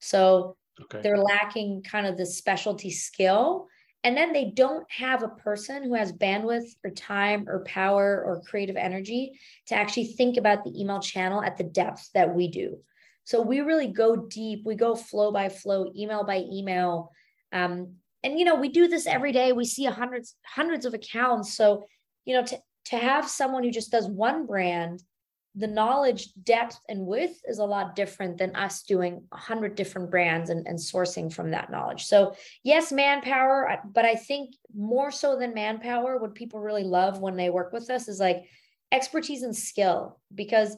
So 0.00 0.56
okay. 0.80 1.00
they're 1.02 1.18
lacking 1.18 1.82
kind 1.82 2.06
of 2.06 2.16
the 2.16 2.26
specialty 2.26 2.90
skill 2.90 3.68
and 4.04 4.14
then 4.14 4.34
they 4.34 4.44
don't 4.44 4.86
have 4.90 5.22
a 5.22 5.28
person 5.28 5.82
who 5.82 5.94
has 5.94 6.12
bandwidth 6.12 6.74
or 6.84 6.90
time 6.90 7.48
or 7.48 7.64
power 7.64 8.22
or 8.24 8.42
creative 8.42 8.76
energy 8.76 9.40
to 9.66 9.74
actually 9.74 10.08
think 10.08 10.36
about 10.36 10.62
the 10.62 10.78
email 10.78 11.00
channel 11.00 11.42
at 11.42 11.56
the 11.56 11.64
depth 11.64 12.10
that 12.12 12.34
we 12.34 12.48
do. 12.48 12.76
So 13.24 13.40
we 13.40 13.60
really 13.60 13.88
go 13.88 14.14
deep. 14.14 14.66
We 14.66 14.74
go 14.74 14.94
flow 14.94 15.32
by 15.32 15.48
flow, 15.48 15.90
email 15.96 16.22
by 16.22 16.44
email. 16.52 17.10
Um, 17.50 17.94
and 18.22 18.38
you 18.38 18.44
know, 18.44 18.56
we 18.56 18.68
do 18.68 18.88
this 18.88 19.06
every 19.06 19.32
day. 19.32 19.52
We 19.52 19.64
see 19.64 19.86
hundreds, 19.86 20.36
hundreds 20.44 20.84
of 20.84 20.92
accounts. 20.92 21.56
So, 21.56 21.84
you 22.26 22.34
know, 22.34 22.44
to, 22.44 22.58
to 22.86 22.98
have 22.98 23.26
someone 23.26 23.64
who 23.64 23.70
just 23.70 23.90
does 23.90 24.06
one 24.06 24.44
brand 24.44 25.02
the 25.56 25.66
knowledge 25.66 26.34
depth 26.42 26.80
and 26.88 27.06
width 27.06 27.40
is 27.46 27.58
a 27.58 27.64
lot 27.64 27.94
different 27.94 28.38
than 28.38 28.56
us 28.56 28.82
doing 28.82 29.22
a 29.30 29.36
hundred 29.36 29.76
different 29.76 30.10
brands 30.10 30.50
and, 30.50 30.66
and 30.66 30.78
sourcing 30.78 31.32
from 31.32 31.52
that 31.52 31.70
knowledge. 31.70 32.06
So 32.06 32.34
yes, 32.64 32.90
manpower, 32.90 33.80
but 33.92 34.04
I 34.04 34.16
think 34.16 34.54
more 34.76 35.12
so 35.12 35.38
than 35.38 35.54
manpower, 35.54 36.18
what 36.18 36.34
people 36.34 36.60
really 36.60 36.82
love 36.82 37.20
when 37.20 37.36
they 37.36 37.50
work 37.50 37.72
with 37.72 37.88
us 37.88 38.08
is 38.08 38.18
like 38.18 38.44
expertise 38.90 39.42
and 39.42 39.56
skill 39.56 40.18
because 40.34 40.76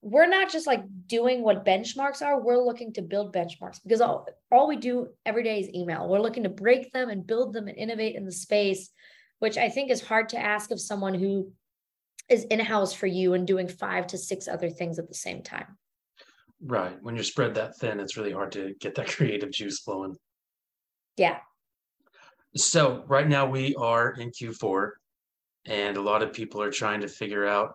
we're 0.00 0.26
not 0.26 0.52
just 0.52 0.66
like 0.66 0.84
doing 1.06 1.42
what 1.42 1.64
benchmarks 1.64 2.20
are 2.20 2.38
we're 2.38 2.62
looking 2.62 2.92
to 2.92 3.00
build 3.00 3.34
benchmarks 3.34 3.82
because 3.82 4.02
all, 4.02 4.26
all 4.52 4.68
we 4.68 4.76
do 4.76 5.08
every 5.24 5.42
day 5.42 5.58
is 5.58 5.74
email 5.74 6.06
we're 6.06 6.20
looking 6.20 6.42
to 6.42 6.50
break 6.50 6.92
them 6.92 7.08
and 7.08 7.26
build 7.26 7.54
them 7.54 7.68
and 7.68 7.78
innovate 7.78 8.14
in 8.14 8.26
the 8.26 8.30
space 8.30 8.90
which 9.38 9.56
i 9.56 9.70
think 9.70 9.90
is 9.90 10.02
hard 10.02 10.28
to 10.28 10.38
ask 10.38 10.70
of 10.70 10.78
someone 10.78 11.14
who 11.14 11.50
is 12.28 12.44
in-house 12.44 12.92
for 12.92 13.06
you 13.06 13.34
and 13.34 13.46
doing 13.46 13.68
five 13.68 14.06
to 14.08 14.18
six 14.18 14.48
other 14.48 14.70
things 14.70 14.98
at 14.98 15.08
the 15.08 15.14
same 15.14 15.42
time. 15.42 15.78
Right. 16.62 16.96
When 17.02 17.14
you're 17.14 17.24
spread 17.24 17.54
that 17.54 17.76
thin 17.78 18.00
it's 18.00 18.16
really 18.16 18.32
hard 18.32 18.52
to 18.52 18.74
get 18.80 18.94
that 18.94 19.08
creative 19.16 19.50
juice 19.50 19.80
flowing. 19.80 20.16
Yeah. 21.16 21.38
So 22.56 23.04
right 23.06 23.28
now 23.28 23.46
we 23.46 23.74
are 23.74 24.12
in 24.12 24.30
q4 24.30 24.90
and 25.66 25.96
a 25.96 26.02
lot 26.02 26.22
of 26.22 26.32
people 26.32 26.62
are 26.62 26.70
trying 26.70 27.00
to 27.00 27.08
figure 27.08 27.46
out 27.46 27.74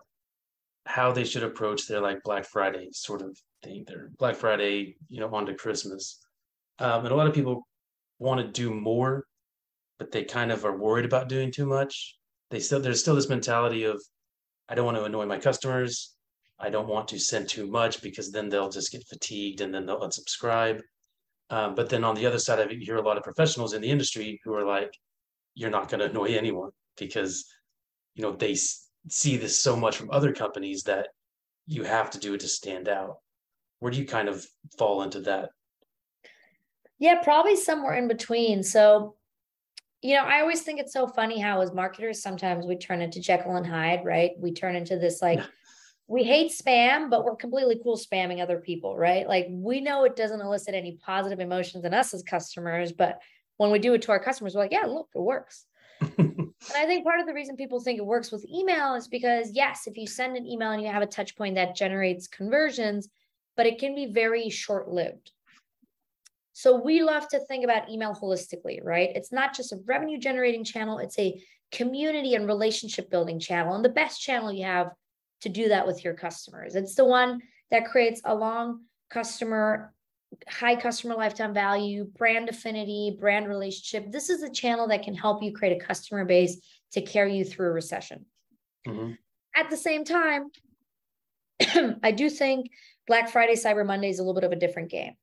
how 0.86 1.12
they 1.12 1.24
should 1.24 1.42
approach 1.42 1.86
their 1.86 2.00
like 2.00 2.22
black 2.22 2.46
friday 2.46 2.88
sort 2.92 3.20
of 3.20 3.36
thing 3.62 3.84
their 3.86 4.10
black 4.18 4.34
friday 4.34 4.96
you 5.08 5.20
know 5.20 5.32
onto 5.34 5.54
christmas. 5.54 6.18
Um, 6.78 7.04
and 7.04 7.12
a 7.12 7.16
lot 7.16 7.26
of 7.26 7.34
people 7.34 7.66
want 8.18 8.40
to 8.40 8.46
do 8.46 8.74
more 8.74 9.26
but 10.00 10.10
they 10.10 10.24
kind 10.24 10.50
of 10.50 10.64
are 10.64 10.76
worried 10.76 11.04
about 11.04 11.28
doing 11.28 11.52
too 11.52 11.66
much. 11.66 12.16
They 12.50 12.58
still 12.58 12.80
there's 12.80 13.00
still 13.00 13.14
this 13.14 13.28
mentality 13.28 13.84
of 13.84 14.02
I 14.70 14.76
don't 14.76 14.84
want 14.86 14.96
to 14.96 15.04
annoy 15.04 15.26
my 15.26 15.38
customers. 15.38 16.14
I 16.60 16.70
don't 16.70 16.88
want 16.88 17.08
to 17.08 17.18
send 17.18 17.48
too 17.48 17.66
much 17.66 18.00
because 18.02 18.30
then 18.30 18.48
they'll 18.48 18.70
just 18.70 18.92
get 18.92 19.06
fatigued 19.08 19.60
and 19.62 19.74
then 19.74 19.84
they'll 19.84 20.00
unsubscribe. 20.00 20.80
Um, 21.50 21.74
but 21.74 21.88
then 21.88 22.04
on 22.04 22.14
the 22.14 22.26
other 22.26 22.38
side 22.38 22.60
of 22.60 22.70
it, 22.70 22.78
you 22.78 22.86
hear 22.86 22.96
a 22.96 23.02
lot 23.02 23.16
of 23.16 23.24
professionals 23.24 23.72
in 23.74 23.82
the 23.82 23.90
industry 23.90 24.40
who 24.44 24.54
are 24.54 24.64
like, 24.64 24.92
you're 25.56 25.70
not 25.70 25.88
going 25.88 25.98
to 25.98 26.08
annoy 26.08 26.36
anyone 26.36 26.70
because, 26.96 27.44
you 28.14 28.22
know, 28.22 28.30
they 28.30 28.52
s- 28.52 28.88
see 29.08 29.36
this 29.36 29.60
so 29.60 29.74
much 29.74 29.96
from 29.96 30.10
other 30.12 30.32
companies 30.32 30.84
that 30.84 31.08
you 31.66 31.82
have 31.82 32.10
to 32.10 32.18
do 32.18 32.34
it 32.34 32.40
to 32.40 32.48
stand 32.48 32.88
out. 32.88 33.16
Where 33.80 33.90
do 33.90 33.98
you 33.98 34.06
kind 34.06 34.28
of 34.28 34.46
fall 34.78 35.02
into 35.02 35.20
that? 35.22 35.50
Yeah, 37.00 37.20
probably 37.22 37.56
somewhere 37.56 37.94
in 37.94 38.06
between. 38.06 38.62
So, 38.62 39.16
you 40.02 40.14
know, 40.14 40.24
I 40.24 40.40
always 40.40 40.62
think 40.62 40.80
it's 40.80 40.92
so 40.92 41.06
funny 41.06 41.38
how 41.38 41.60
as 41.60 41.72
marketers 41.72 42.22
sometimes 42.22 42.66
we 42.66 42.76
turn 42.76 43.02
into 43.02 43.20
Jekyll 43.20 43.56
and 43.56 43.66
Hyde, 43.66 44.04
right? 44.04 44.32
We 44.38 44.52
turn 44.52 44.74
into 44.76 44.98
this 44.98 45.20
like 45.20 45.40
we 46.06 46.24
hate 46.24 46.52
spam, 46.52 47.10
but 47.10 47.24
we're 47.24 47.36
completely 47.36 47.78
cool 47.82 47.96
spamming 47.96 48.42
other 48.42 48.58
people, 48.58 48.96
right? 48.96 49.28
Like 49.28 49.46
we 49.48 49.80
know 49.80 50.04
it 50.04 50.16
doesn't 50.16 50.40
elicit 50.40 50.74
any 50.74 50.98
positive 51.04 51.38
emotions 51.38 51.84
in 51.84 51.94
us 51.94 52.14
as 52.14 52.22
customers, 52.22 52.92
but 52.92 53.20
when 53.58 53.70
we 53.70 53.78
do 53.78 53.94
it 53.94 54.02
to 54.02 54.12
our 54.12 54.18
customers, 54.18 54.54
we're 54.54 54.62
like, 54.62 54.72
yeah, 54.72 54.86
look, 54.86 55.08
it 55.14 55.20
works. 55.20 55.66
and 56.00 56.52
I 56.74 56.86
think 56.86 57.04
part 57.04 57.20
of 57.20 57.26
the 57.26 57.34
reason 57.34 57.56
people 57.56 57.78
think 57.78 57.98
it 57.98 58.06
works 58.06 58.32
with 58.32 58.44
email 58.46 58.94
is 58.94 59.06
because, 59.06 59.50
yes, 59.52 59.86
if 59.86 59.98
you 59.98 60.06
send 60.06 60.36
an 60.36 60.46
email 60.46 60.70
and 60.70 60.82
you 60.82 60.88
have 60.88 61.02
a 61.02 61.06
touch 61.06 61.36
point 61.36 61.56
that 61.56 61.76
generates 61.76 62.26
conversions, 62.26 63.08
but 63.56 63.66
it 63.66 63.78
can 63.78 63.94
be 63.94 64.06
very 64.06 64.48
short 64.48 64.88
lived. 64.88 65.30
So 66.60 66.76
we 66.76 67.02
love 67.02 67.26
to 67.28 67.40
think 67.46 67.64
about 67.64 67.88
email 67.88 68.14
holistically, 68.14 68.84
right? 68.84 69.08
It's 69.14 69.32
not 69.32 69.54
just 69.54 69.72
a 69.72 69.78
revenue 69.86 70.18
generating 70.18 70.62
channel, 70.62 70.98
it's 70.98 71.18
a 71.18 71.42
community 71.72 72.34
and 72.34 72.46
relationship 72.46 73.10
building 73.10 73.40
channel. 73.40 73.74
And 73.74 73.82
the 73.82 73.88
best 73.88 74.20
channel 74.20 74.52
you 74.52 74.66
have 74.66 74.90
to 75.40 75.48
do 75.48 75.70
that 75.70 75.86
with 75.86 76.04
your 76.04 76.12
customers. 76.12 76.74
It's 76.74 76.94
the 76.94 77.06
one 77.06 77.40
that 77.70 77.86
creates 77.86 78.20
a 78.26 78.34
long 78.34 78.82
customer, 79.08 79.94
high 80.48 80.76
customer 80.76 81.14
lifetime 81.14 81.54
value, 81.54 82.04
brand 82.04 82.50
affinity, 82.50 83.16
brand 83.18 83.48
relationship. 83.48 84.12
This 84.12 84.28
is 84.28 84.42
a 84.42 84.50
channel 84.50 84.86
that 84.88 85.02
can 85.02 85.14
help 85.14 85.42
you 85.42 85.54
create 85.54 85.80
a 85.80 85.82
customer 85.82 86.26
base 86.26 86.60
to 86.92 87.00
carry 87.00 87.38
you 87.38 87.44
through 87.46 87.68
a 87.68 87.72
recession. 87.72 88.26
Mm-hmm. 88.86 89.12
At 89.56 89.70
the 89.70 89.78
same 89.78 90.04
time, 90.04 90.50
I 92.02 92.12
do 92.12 92.28
think 92.28 92.66
Black 93.06 93.30
Friday, 93.30 93.54
Cyber 93.54 93.86
Monday 93.86 94.10
is 94.10 94.18
a 94.18 94.22
little 94.22 94.34
bit 94.34 94.44
of 94.44 94.52
a 94.52 94.56
different 94.56 94.90
game. 94.90 95.14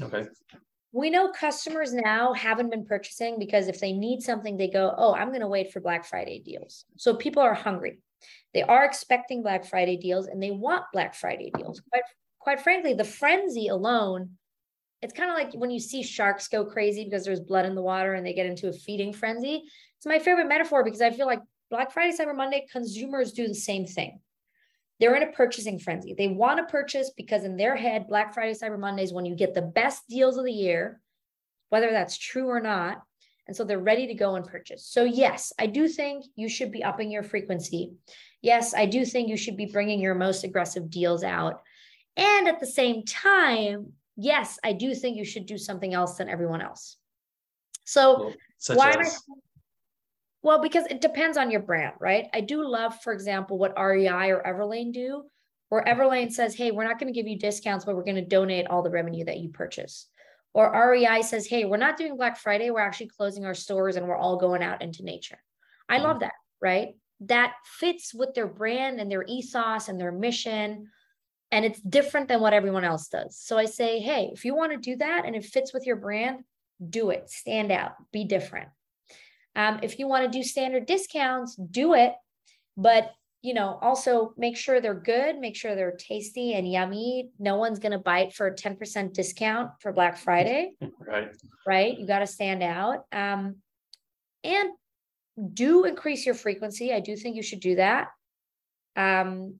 Okay. 0.00 0.26
We 0.92 1.10
know 1.10 1.32
customers 1.32 1.94
now 1.94 2.34
haven't 2.34 2.70
been 2.70 2.84
purchasing 2.84 3.38
because 3.38 3.68
if 3.68 3.80
they 3.80 3.92
need 3.92 4.22
something, 4.22 4.56
they 4.56 4.68
go, 4.68 4.94
Oh, 4.96 5.14
I'm 5.14 5.28
going 5.28 5.40
to 5.40 5.48
wait 5.48 5.72
for 5.72 5.80
Black 5.80 6.04
Friday 6.04 6.42
deals. 6.44 6.84
So 6.96 7.14
people 7.14 7.42
are 7.42 7.54
hungry. 7.54 7.98
They 8.54 8.62
are 8.62 8.84
expecting 8.84 9.42
Black 9.42 9.64
Friday 9.64 9.96
deals 9.96 10.26
and 10.26 10.42
they 10.42 10.50
want 10.50 10.84
Black 10.92 11.14
Friday 11.14 11.50
deals. 11.56 11.80
Quite, 11.90 12.02
quite 12.38 12.60
frankly, 12.60 12.94
the 12.94 13.04
frenzy 13.04 13.68
alone, 13.68 14.30
it's 15.00 15.14
kind 15.14 15.30
of 15.30 15.36
like 15.36 15.54
when 15.54 15.70
you 15.70 15.80
see 15.80 16.02
sharks 16.02 16.48
go 16.48 16.64
crazy 16.64 17.04
because 17.04 17.24
there's 17.24 17.40
blood 17.40 17.66
in 17.66 17.74
the 17.74 17.82
water 17.82 18.14
and 18.14 18.24
they 18.24 18.34
get 18.34 18.46
into 18.46 18.68
a 18.68 18.72
feeding 18.72 19.12
frenzy. 19.12 19.62
It's 19.96 20.06
my 20.06 20.18
favorite 20.18 20.48
metaphor 20.48 20.84
because 20.84 21.00
I 21.00 21.10
feel 21.10 21.26
like 21.26 21.40
Black 21.70 21.90
Friday, 21.90 22.16
Cyber 22.16 22.36
Monday, 22.36 22.66
consumers 22.70 23.32
do 23.32 23.48
the 23.48 23.54
same 23.54 23.86
thing. 23.86 24.20
They're 25.00 25.16
in 25.16 25.22
a 25.24 25.32
purchasing 25.32 25.78
frenzy. 25.78 26.14
They 26.14 26.28
want 26.28 26.58
to 26.58 26.70
purchase 26.70 27.10
because 27.16 27.44
in 27.44 27.56
their 27.56 27.74
head, 27.74 28.06
Black 28.06 28.34
Friday, 28.34 28.54
Cyber 28.54 28.78
Monday 28.78 29.02
is 29.02 29.12
when 29.12 29.26
you 29.26 29.34
get 29.34 29.54
the 29.54 29.62
best 29.62 30.02
deals 30.08 30.36
of 30.36 30.44
the 30.44 30.52
year, 30.52 31.00
whether 31.70 31.90
that's 31.90 32.16
true 32.16 32.46
or 32.46 32.60
not. 32.60 33.02
And 33.48 33.56
so 33.56 33.64
they're 33.64 33.78
ready 33.80 34.06
to 34.06 34.14
go 34.14 34.36
and 34.36 34.46
purchase. 34.46 34.86
So, 34.86 35.02
yes, 35.02 35.52
I 35.58 35.66
do 35.66 35.88
think 35.88 36.24
you 36.36 36.48
should 36.48 36.70
be 36.70 36.84
upping 36.84 37.10
your 37.10 37.24
frequency. 37.24 37.92
Yes, 38.40 38.74
I 38.74 38.86
do 38.86 39.04
think 39.04 39.28
you 39.28 39.36
should 39.36 39.56
be 39.56 39.66
bringing 39.66 40.00
your 40.00 40.14
most 40.14 40.44
aggressive 40.44 40.90
deals 40.90 41.24
out. 41.24 41.62
And 42.16 42.46
at 42.46 42.60
the 42.60 42.66
same 42.66 43.04
time, 43.04 43.94
yes, 44.16 44.60
I 44.62 44.72
do 44.72 44.94
think 44.94 45.16
you 45.16 45.24
should 45.24 45.46
do 45.46 45.58
something 45.58 45.92
else 45.92 46.18
than 46.18 46.28
everyone 46.28 46.62
else. 46.62 46.96
So, 47.84 48.32
well, 48.68 48.78
why 48.78 48.90
as? 48.90 49.16
I, 49.28 49.34
well, 50.42 50.60
because 50.60 50.86
it 50.86 51.00
depends 51.00 51.36
on 51.36 51.50
your 51.50 51.60
brand, 51.60 51.94
right? 52.00 52.26
I 52.34 52.40
do 52.40 52.66
love, 52.66 53.00
for 53.00 53.12
example, 53.12 53.58
what 53.58 53.78
REI 53.78 54.30
or 54.32 54.42
Everlane 54.44 54.92
do, 54.92 55.24
where 55.68 55.84
Everlane 55.84 56.32
says, 56.32 56.54
hey, 56.54 56.72
we're 56.72 56.86
not 56.86 56.98
going 56.98 57.12
to 57.12 57.18
give 57.18 57.28
you 57.28 57.38
discounts, 57.38 57.84
but 57.84 57.94
we're 57.94 58.04
going 58.04 58.16
to 58.16 58.24
donate 58.24 58.66
all 58.66 58.82
the 58.82 58.90
revenue 58.90 59.24
that 59.24 59.38
you 59.38 59.50
purchase. 59.50 60.08
Or 60.52 60.90
REI 60.90 61.22
says, 61.22 61.46
hey, 61.46 61.64
we're 61.64 61.76
not 61.76 61.96
doing 61.96 62.16
Black 62.16 62.36
Friday. 62.38 62.70
We're 62.70 62.80
actually 62.80 63.08
closing 63.08 63.46
our 63.46 63.54
stores 63.54 63.96
and 63.96 64.06
we're 64.06 64.16
all 64.16 64.36
going 64.36 64.62
out 64.62 64.82
into 64.82 65.04
nature. 65.04 65.38
I 65.88 65.96
mm-hmm. 65.96 66.06
love 66.06 66.20
that, 66.20 66.34
right? 66.60 66.88
That 67.20 67.54
fits 67.64 68.12
with 68.12 68.34
their 68.34 68.48
brand 68.48 69.00
and 69.00 69.10
their 69.10 69.24
ethos 69.26 69.88
and 69.88 69.98
their 69.98 70.12
mission. 70.12 70.88
And 71.52 71.64
it's 71.64 71.80
different 71.80 72.28
than 72.28 72.40
what 72.40 72.52
everyone 72.52 72.84
else 72.84 73.08
does. 73.08 73.38
So 73.38 73.56
I 73.56 73.66
say, 73.66 74.00
hey, 74.00 74.30
if 74.32 74.44
you 74.44 74.54
want 74.54 74.72
to 74.72 74.78
do 74.78 74.96
that 74.96 75.24
and 75.24 75.36
it 75.36 75.44
fits 75.44 75.72
with 75.72 75.86
your 75.86 75.96
brand, 75.96 76.40
do 76.86 77.10
it, 77.10 77.30
stand 77.30 77.70
out, 77.70 77.92
be 78.12 78.24
different. 78.24 78.68
Um, 79.54 79.80
if 79.82 79.98
you 79.98 80.08
want 80.08 80.24
to 80.24 80.38
do 80.38 80.42
standard 80.42 80.86
discounts, 80.86 81.56
do 81.56 81.94
it. 81.94 82.14
But 82.76 83.12
you 83.42 83.54
know, 83.54 83.76
also 83.82 84.32
make 84.36 84.56
sure 84.56 84.80
they're 84.80 84.94
good, 84.94 85.38
make 85.38 85.56
sure 85.56 85.74
they're 85.74 85.96
tasty 85.96 86.54
and 86.54 86.70
yummy. 86.70 87.30
No 87.40 87.56
one's 87.56 87.80
going 87.80 87.92
to 87.92 87.98
bite 87.98 88.32
for 88.32 88.46
a 88.46 88.54
10% 88.54 89.12
discount 89.12 89.72
for 89.80 89.92
Black 89.92 90.16
Friday. 90.16 90.72
Right. 91.04 91.30
Right. 91.66 91.98
You 91.98 92.06
got 92.06 92.20
to 92.20 92.26
stand 92.26 92.62
out. 92.62 93.04
Um, 93.10 93.56
and 94.44 94.70
do 95.52 95.84
increase 95.84 96.24
your 96.24 96.34
frequency. 96.34 96.92
I 96.92 97.00
do 97.00 97.16
think 97.16 97.36
you 97.36 97.42
should 97.42 97.60
do 97.60 97.76
that. 97.76 98.08
Um, 98.96 99.56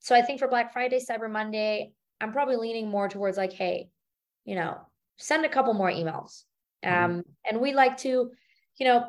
so 0.00 0.14
I 0.14 0.22
think 0.22 0.38
for 0.38 0.48
Black 0.48 0.72
Friday, 0.72 1.00
Cyber 1.00 1.30
Monday, 1.30 1.92
I'm 2.20 2.32
probably 2.32 2.56
leaning 2.56 2.88
more 2.88 3.08
towards 3.08 3.36
like, 3.36 3.52
hey, 3.52 3.88
you 4.44 4.54
know, 4.54 4.78
send 5.16 5.44
a 5.44 5.48
couple 5.48 5.74
more 5.74 5.90
emails. 5.90 6.44
Mm-hmm. 6.84 7.04
Um, 7.04 7.10
mm-hmm. 7.10 7.20
and 7.48 7.60
we 7.60 7.72
like 7.72 7.96
to, 7.98 8.30
you 8.78 8.86
know, 8.86 9.06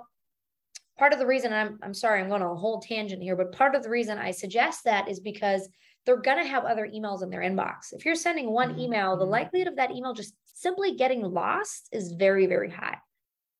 part 0.97 1.13
of 1.13 1.19
the 1.19 1.25
reason 1.25 1.53
I'm 1.53 1.79
I'm 1.81 1.93
sorry, 1.93 2.21
I'm 2.21 2.29
going 2.29 2.41
on 2.41 2.51
a 2.51 2.59
whole 2.59 2.79
tangent 2.79 3.21
here, 3.21 3.35
but 3.35 3.51
part 3.51 3.75
of 3.75 3.83
the 3.83 3.89
reason 3.89 4.17
I 4.17 4.31
suggest 4.31 4.83
that 4.85 5.09
is 5.09 5.19
because 5.19 5.67
they're 6.05 6.17
going 6.17 6.37
to 6.37 6.49
have 6.49 6.65
other 6.65 6.87
emails 6.87 7.23
in 7.23 7.29
their 7.29 7.41
inbox. 7.41 7.91
If 7.91 8.05
you're 8.05 8.15
sending 8.15 8.51
one 8.51 8.71
mm-hmm. 8.71 8.81
email, 8.81 9.17
the 9.17 9.23
mm-hmm. 9.23 9.31
likelihood 9.31 9.67
of 9.67 9.75
that 9.77 9.91
email 9.91 10.13
just 10.13 10.33
simply 10.45 10.95
getting 10.95 11.21
lost 11.21 11.89
is 11.91 12.13
very, 12.13 12.45
very 12.45 12.69
high. 12.69 12.97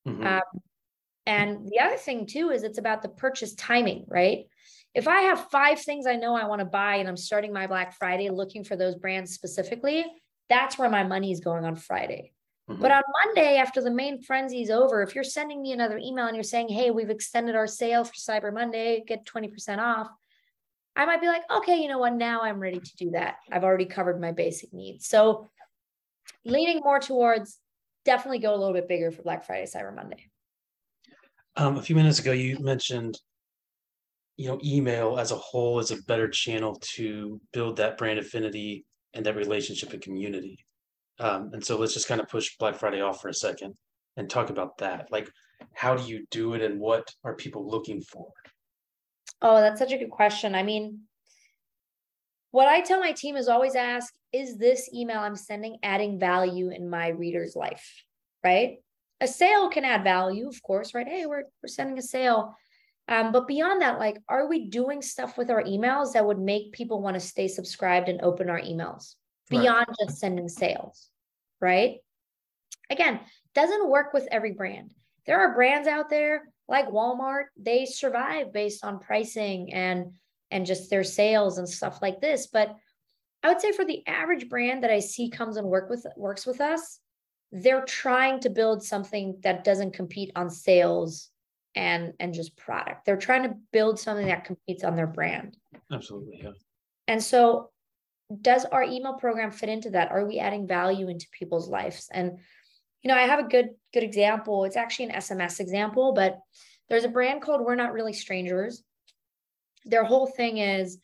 Mm-hmm. 0.06 0.26
Um, 0.26 0.62
and 1.26 1.68
the 1.68 1.80
other 1.80 1.96
thing 1.96 2.26
too 2.26 2.50
is 2.50 2.62
it's 2.62 2.78
about 2.78 3.02
the 3.02 3.08
purchase 3.08 3.54
timing, 3.54 4.04
right? 4.08 4.44
If 4.94 5.08
I 5.08 5.22
have 5.22 5.50
five 5.50 5.80
things 5.80 6.06
I 6.06 6.16
know 6.16 6.34
I 6.34 6.46
want 6.46 6.60
to 6.60 6.64
buy 6.64 6.96
and 6.96 7.08
I'm 7.08 7.16
starting 7.16 7.52
my 7.52 7.66
Black 7.66 7.98
Friday 7.98 8.30
looking 8.30 8.64
for 8.64 8.76
those 8.76 8.94
brands 8.94 9.34
specifically, 9.34 10.06
that's 10.48 10.78
where 10.78 10.88
my 10.88 11.02
money 11.02 11.32
is 11.32 11.40
going 11.40 11.64
on 11.64 11.74
Friday. 11.74 12.32
Mm-hmm. 12.68 12.82
But 12.82 12.90
on 12.90 13.02
Monday, 13.24 13.58
after 13.58 13.80
the 13.80 13.90
main 13.90 14.22
frenzy 14.22 14.60
is 14.60 14.70
over, 14.70 15.02
if 15.02 15.14
you're 15.14 15.22
sending 15.22 15.62
me 15.62 15.72
another 15.72 15.98
email 15.98 16.26
and 16.26 16.34
you're 16.34 16.42
saying, 16.42 16.68
hey, 16.68 16.90
we've 16.90 17.10
extended 17.10 17.54
our 17.54 17.66
sale 17.66 18.04
for 18.04 18.14
Cyber 18.14 18.52
Monday, 18.52 19.04
get 19.06 19.24
20% 19.24 19.78
off, 19.78 20.08
I 20.96 21.04
might 21.04 21.20
be 21.20 21.28
like, 21.28 21.42
okay, 21.50 21.80
you 21.80 21.88
know 21.88 21.98
what? 21.98 22.14
Now 22.14 22.40
I'm 22.40 22.58
ready 22.58 22.80
to 22.80 22.96
do 22.96 23.10
that. 23.10 23.36
I've 23.52 23.64
already 23.64 23.84
covered 23.84 24.20
my 24.20 24.32
basic 24.32 24.72
needs. 24.72 25.06
So 25.06 25.48
leaning 26.44 26.80
more 26.80 26.98
towards 26.98 27.58
definitely 28.04 28.38
go 28.38 28.54
a 28.54 28.56
little 28.56 28.72
bit 28.72 28.88
bigger 28.88 29.12
for 29.12 29.22
Black 29.22 29.44
Friday, 29.44 29.66
Cyber 29.66 29.94
Monday. 29.94 30.24
Um, 31.56 31.76
a 31.76 31.82
few 31.82 31.94
minutes 31.94 32.18
ago, 32.18 32.32
you 32.32 32.58
mentioned, 32.58 33.18
you 34.36 34.48
know, 34.48 34.58
email 34.64 35.18
as 35.18 35.30
a 35.30 35.36
whole 35.36 35.78
is 35.78 35.90
a 35.90 36.02
better 36.02 36.28
channel 36.28 36.76
to 36.94 37.40
build 37.52 37.76
that 37.76 37.96
brand 37.96 38.18
affinity 38.18 38.86
and 39.14 39.24
that 39.24 39.36
relationship 39.36 39.92
and 39.92 40.02
community. 40.02 40.65
Um, 41.18 41.50
and 41.52 41.64
so 41.64 41.78
let's 41.78 41.94
just 41.94 42.08
kind 42.08 42.20
of 42.20 42.28
push 42.28 42.56
Black 42.58 42.76
Friday 42.76 43.00
off 43.00 43.20
for 43.20 43.28
a 43.28 43.34
second 43.34 43.74
and 44.16 44.28
talk 44.28 44.50
about 44.50 44.78
that. 44.78 45.08
Like, 45.10 45.30
how 45.74 45.94
do 45.96 46.04
you 46.04 46.26
do 46.30 46.54
it 46.54 46.62
and 46.62 46.78
what 46.78 47.08
are 47.24 47.34
people 47.34 47.68
looking 47.68 48.00
for? 48.00 48.28
Oh, 49.42 49.60
that's 49.60 49.78
such 49.78 49.92
a 49.92 49.98
good 49.98 50.10
question. 50.10 50.54
I 50.54 50.62
mean, 50.62 51.00
what 52.50 52.68
I 52.68 52.80
tell 52.80 53.00
my 53.00 53.12
team 53.12 53.36
is 53.36 53.48
always 53.48 53.74
ask, 53.74 54.12
is 54.32 54.56
this 54.56 54.90
email 54.94 55.18
I'm 55.18 55.36
sending 55.36 55.76
adding 55.82 56.18
value 56.18 56.70
in 56.70 56.88
my 56.88 57.08
reader's 57.08 57.54
life? 57.56 58.04
Right? 58.44 58.78
A 59.20 59.26
sale 59.26 59.70
can 59.70 59.84
add 59.84 60.04
value, 60.04 60.48
of 60.48 60.62
course, 60.62 60.94
right? 60.94 61.08
Hey, 61.08 61.26
we're, 61.26 61.44
we're 61.62 61.68
sending 61.68 61.98
a 61.98 62.02
sale. 62.02 62.54
Um, 63.08 63.32
but 63.32 63.46
beyond 63.46 63.82
that, 63.82 63.98
like, 63.98 64.18
are 64.28 64.48
we 64.48 64.68
doing 64.68 65.00
stuff 65.00 65.38
with 65.38 65.50
our 65.50 65.62
emails 65.62 66.12
that 66.12 66.26
would 66.26 66.38
make 66.38 66.72
people 66.72 67.00
want 67.00 67.14
to 67.14 67.20
stay 67.20 67.48
subscribed 67.48 68.08
and 68.08 68.20
open 68.20 68.50
our 68.50 68.60
emails? 68.60 69.14
Beyond 69.48 69.86
right. 69.88 69.96
just 70.00 70.18
sending 70.18 70.48
sales, 70.48 71.08
right? 71.60 71.96
Again, 72.90 73.20
doesn't 73.54 73.88
work 73.88 74.12
with 74.12 74.28
every 74.30 74.52
brand. 74.52 74.92
There 75.26 75.38
are 75.38 75.54
brands 75.54 75.88
out 75.88 76.08
there 76.08 76.44
like 76.68 76.88
Walmart, 76.88 77.44
they 77.56 77.86
survive 77.86 78.52
based 78.52 78.84
on 78.84 78.98
pricing 78.98 79.72
and 79.72 80.12
and 80.50 80.64
just 80.64 80.90
their 80.90 81.04
sales 81.04 81.58
and 81.58 81.68
stuff 81.68 82.00
like 82.02 82.20
this, 82.20 82.46
but 82.46 82.74
I 83.42 83.48
would 83.48 83.60
say 83.60 83.72
for 83.72 83.84
the 83.84 84.06
average 84.06 84.48
brand 84.48 84.82
that 84.82 84.90
I 84.90 85.00
see 85.00 85.28
comes 85.28 85.56
and 85.56 85.66
work 85.66 85.90
with 85.90 86.06
works 86.16 86.46
with 86.46 86.60
us, 86.60 87.00
they're 87.52 87.84
trying 87.84 88.40
to 88.40 88.50
build 88.50 88.82
something 88.82 89.38
that 89.42 89.64
doesn't 89.64 89.92
compete 89.92 90.32
on 90.34 90.50
sales 90.50 91.30
and 91.74 92.12
and 92.18 92.34
just 92.34 92.56
product. 92.56 93.04
They're 93.04 93.16
trying 93.16 93.44
to 93.44 93.54
build 93.72 93.98
something 93.98 94.26
that 94.26 94.44
competes 94.44 94.84
on 94.84 94.96
their 94.96 95.06
brand. 95.06 95.56
Absolutely, 95.92 96.40
yeah. 96.42 96.52
And 97.06 97.22
so 97.22 97.70
does 98.42 98.64
our 98.64 98.82
email 98.82 99.14
program 99.14 99.50
fit 99.50 99.68
into 99.68 99.90
that? 99.90 100.10
Are 100.10 100.26
we 100.26 100.38
adding 100.38 100.66
value 100.66 101.08
into 101.08 101.26
people's 101.30 101.68
lives? 101.68 102.08
And 102.12 102.38
you 103.02 103.08
know, 103.08 103.16
I 103.16 103.22
have 103.22 103.38
a 103.38 103.48
good 103.48 103.70
good 103.92 104.02
example. 104.02 104.64
It's 104.64 104.76
actually 104.76 105.06
an 105.06 105.16
SMS 105.16 105.60
example, 105.60 106.12
but 106.12 106.40
there's 106.88 107.04
a 107.04 107.08
brand 107.08 107.42
called 107.42 107.60
We're 107.60 107.74
Not 107.76 107.92
Really 107.92 108.12
Strangers. 108.12 108.82
Their 109.84 110.04
whole 110.04 110.26
thing 110.26 110.58
is 110.58 110.98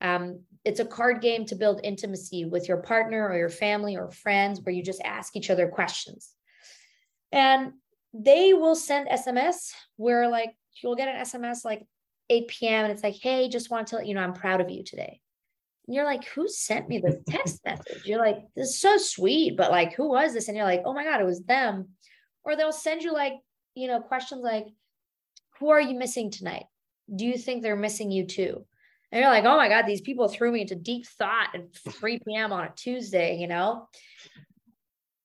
um, 0.00 0.40
it's 0.64 0.80
a 0.80 0.84
card 0.84 1.20
game 1.20 1.44
to 1.46 1.56
build 1.56 1.80
intimacy 1.82 2.44
with 2.44 2.68
your 2.68 2.78
partner 2.78 3.28
or 3.28 3.36
your 3.36 3.48
family 3.48 3.96
or 3.96 4.10
friends 4.10 4.60
where 4.60 4.74
you 4.74 4.82
just 4.82 5.02
ask 5.04 5.34
each 5.34 5.50
other 5.50 5.68
questions. 5.68 6.32
And 7.32 7.72
they 8.14 8.54
will 8.54 8.76
send 8.76 9.08
SMS 9.08 9.72
where 9.96 10.28
like 10.28 10.50
you'll 10.82 10.96
get 10.96 11.08
an 11.08 11.22
SMS 11.22 11.64
like 11.64 11.84
8 12.30 12.48
p.m. 12.48 12.84
and 12.84 12.92
it's 12.92 13.02
like, 13.02 13.16
hey, 13.20 13.48
just 13.48 13.70
want 13.70 13.88
to 13.88 13.96
let 13.96 14.06
you 14.06 14.14
know 14.14 14.20
I'm 14.20 14.34
proud 14.34 14.60
of 14.60 14.70
you 14.70 14.84
today. 14.84 15.20
And 15.88 15.94
you're 15.94 16.04
like, 16.04 16.24
who 16.26 16.46
sent 16.46 16.86
me 16.86 16.98
the 16.98 17.22
text 17.26 17.60
message? 17.64 18.02
You're 18.04 18.18
like, 18.18 18.36
this 18.54 18.68
is 18.68 18.80
so 18.80 18.98
sweet, 18.98 19.56
but 19.56 19.70
like, 19.70 19.94
who 19.94 20.10
was 20.10 20.34
this? 20.34 20.48
And 20.48 20.56
you're 20.56 20.66
like, 20.66 20.82
oh 20.84 20.92
my 20.92 21.02
God, 21.02 21.22
it 21.22 21.24
was 21.24 21.40
them. 21.40 21.88
Or 22.44 22.56
they'll 22.56 22.72
send 22.72 23.02
you 23.02 23.14
like, 23.14 23.32
you 23.74 23.88
know, 23.88 23.98
questions 23.98 24.44
like, 24.44 24.66
who 25.58 25.70
are 25.70 25.80
you 25.80 25.98
missing 25.98 26.30
tonight? 26.30 26.66
Do 27.16 27.24
you 27.24 27.38
think 27.38 27.62
they're 27.62 27.74
missing 27.74 28.10
you 28.10 28.26
too? 28.26 28.66
And 29.10 29.22
you're 29.22 29.30
like, 29.30 29.44
oh 29.44 29.56
my 29.56 29.70
God, 29.70 29.86
these 29.86 30.02
people 30.02 30.28
threw 30.28 30.52
me 30.52 30.60
into 30.60 30.74
deep 30.74 31.06
thought 31.06 31.54
at 31.54 31.74
3 31.74 32.20
p.m. 32.26 32.52
on 32.52 32.64
a 32.64 32.72
Tuesday, 32.76 33.38
you 33.38 33.48
know? 33.48 33.88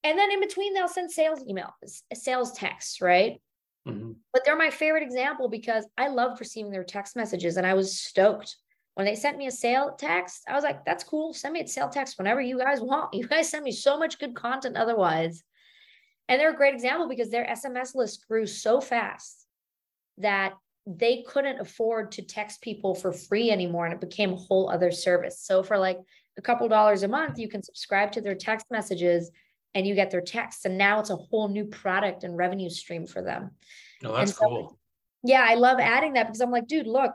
And 0.05 0.17
then 0.17 0.32
in 0.32 0.39
between, 0.39 0.74
they'll 0.74 0.88
send 0.88 1.12
sales 1.12 1.43
emails, 1.43 2.03
sales 2.13 2.53
texts, 2.53 3.01
right? 3.01 3.41
Mm-hmm. 3.86 4.13
But 4.32 4.43
they're 4.46 4.55
my 4.55 4.70
favorite 4.70 5.03
example 5.03 5.50
because 5.50 5.86
I 5.98 6.08
loved 6.08 6.39
receiving 6.39 6.72
their 6.72 6.86
text 6.86 7.17
messages 7.17 7.58
and 7.58 7.67
I 7.67 7.74
was 7.74 8.00
stoked. 8.00 8.55
When 8.95 9.05
they 9.05 9.15
sent 9.15 9.38
me 9.38 9.47
a 9.47 9.51
sale 9.51 9.95
text, 9.97 10.43
I 10.47 10.53
was 10.53 10.63
like, 10.63 10.85
that's 10.85 11.03
cool. 11.03 11.33
Send 11.33 11.53
me 11.53 11.62
a 11.62 11.67
sale 11.67 11.89
text 11.89 12.17
whenever 12.17 12.41
you 12.41 12.57
guys 12.59 12.79
want. 12.79 13.13
You 13.13 13.27
guys 13.27 13.50
send 13.50 13.63
me 13.63 13.71
so 13.71 13.97
much 13.97 14.19
good 14.19 14.35
content 14.35 14.77
otherwise. 14.77 15.43
And 16.29 16.39
they're 16.39 16.53
a 16.53 16.55
great 16.55 16.73
example 16.73 17.07
because 17.07 17.29
their 17.29 17.45
SMS 17.45 17.95
list 17.95 18.27
grew 18.27 18.45
so 18.45 18.79
fast 18.79 19.45
that 20.19 20.53
they 20.85 21.23
couldn't 21.27 21.59
afford 21.59 22.12
to 22.13 22.21
text 22.21 22.62
people 22.62 22.93
for 22.93 23.12
free 23.12 23.50
anymore 23.50 23.85
and 23.85 23.93
it 23.93 24.01
became 24.01 24.33
a 24.33 24.38
whole 24.38 24.69
other 24.69 24.91
service. 24.91 25.39
So 25.41 25.63
for 25.63 25.77
like 25.77 26.00
a 26.38 26.41
couple 26.41 26.67
dollars 26.67 27.03
a 27.03 27.07
month, 27.07 27.39
you 27.39 27.50
can 27.50 27.63
subscribe 27.63 28.12
to 28.13 28.21
their 28.21 28.35
text 28.35 28.67
messages 28.69 29.31
and 29.73 29.88
you 29.88 29.95
get 29.95 30.12
their 30.12 30.21
texts 30.21 30.65
and 30.65 30.77
now 30.77 31.00
it's 31.00 31.09
a 31.09 31.15
whole 31.15 31.47
new 31.47 31.65
product 31.65 32.23
and 32.23 32.38
revenue 32.38 32.69
stream 32.69 33.07
for 33.07 33.21
them. 33.21 33.51
Oh, 34.03 34.15
that's 34.15 34.35
so, 34.35 34.45
cool. 34.45 34.79
Yeah, 35.23 35.45
I 35.47 35.55
love 35.55 35.79
adding 35.79 36.13
that 36.13 36.27
because 36.27 36.41
I'm 36.41 36.51
like, 36.51 36.67
dude, 36.67 36.88
look, 36.88 37.13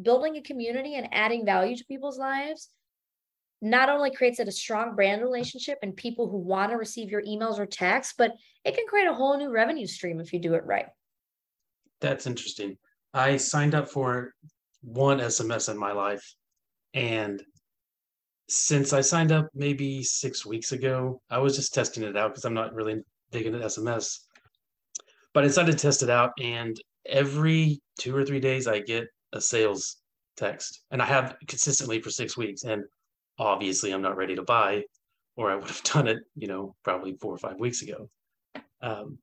building 0.00 0.36
a 0.36 0.42
community 0.42 0.96
and 0.96 1.08
adding 1.12 1.44
value 1.44 1.76
to 1.76 1.84
people's 1.84 2.18
lives 2.18 2.70
not 3.64 3.88
only 3.88 4.10
creates 4.10 4.40
it 4.40 4.48
a 4.48 4.52
strong 4.52 4.94
brand 4.94 5.22
relationship 5.22 5.78
and 5.82 5.96
people 5.96 6.28
who 6.28 6.36
want 6.36 6.70
to 6.70 6.76
receive 6.76 7.10
your 7.10 7.22
emails 7.22 7.58
or 7.58 7.64
texts, 7.64 8.14
but 8.16 8.32
it 8.64 8.74
can 8.74 8.86
create 8.86 9.08
a 9.08 9.14
whole 9.14 9.38
new 9.38 9.50
revenue 9.50 9.86
stream 9.86 10.20
if 10.20 10.32
you 10.32 10.38
do 10.38 10.54
it 10.54 10.66
right. 10.66 10.86
That's 12.02 12.26
interesting. 12.26 12.76
I 13.14 13.38
signed 13.38 13.74
up 13.74 13.88
for 13.88 14.34
one 14.82 15.18
SMS 15.18 15.70
in 15.70 15.78
my 15.78 15.92
life. 15.92 16.34
And 16.92 17.42
since 18.48 18.92
I 18.92 19.00
signed 19.00 19.32
up 19.32 19.48
maybe 19.54 20.02
six 20.02 20.44
weeks 20.44 20.72
ago, 20.72 21.22
I 21.30 21.38
was 21.38 21.56
just 21.56 21.72
testing 21.72 22.02
it 22.02 22.16
out 22.18 22.32
because 22.32 22.44
I'm 22.44 22.54
not 22.54 22.74
really 22.74 23.00
big 23.32 23.46
into 23.46 23.60
SMS. 23.60 24.18
But 25.32 25.44
I 25.44 25.46
decided 25.46 25.72
to 25.72 25.82
test 25.82 26.02
it 26.02 26.10
out. 26.10 26.32
And 26.38 26.78
every 27.06 27.80
two 27.98 28.14
or 28.14 28.24
three 28.24 28.40
days, 28.40 28.66
I 28.66 28.80
get 28.80 29.06
a 29.34 29.40
sales 29.40 29.98
text. 30.36 30.84
And 30.90 31.02
I 31.02 31.04
have 31.04 31.36
consistently 31.46 32.00
for 32.00 32.10
six 32.10 32.36
weeks. 32.36 32.64
And 32.64 32.84
obviously, 33.38 33.92
I'm 33.92 34.02
not 34.02 34.16
ready 34.16 34.34
to 34.36 34.42
buy, 34.42 34.84
or 35.36 35.50
I 35.50 35.56
would 35.56 35.68
have 35.68 35.82
done 35.94 36.08
it, 36.08 36.18
you 36.34 36.48
know, 36.48 36.74
probably 36.82 37.16
four 37.20 37.34
or 37.34 37.38
five 37.38 37.58
weeks 37.58 37.82
ago. 37.82 38.08
Um, 38.80 39.18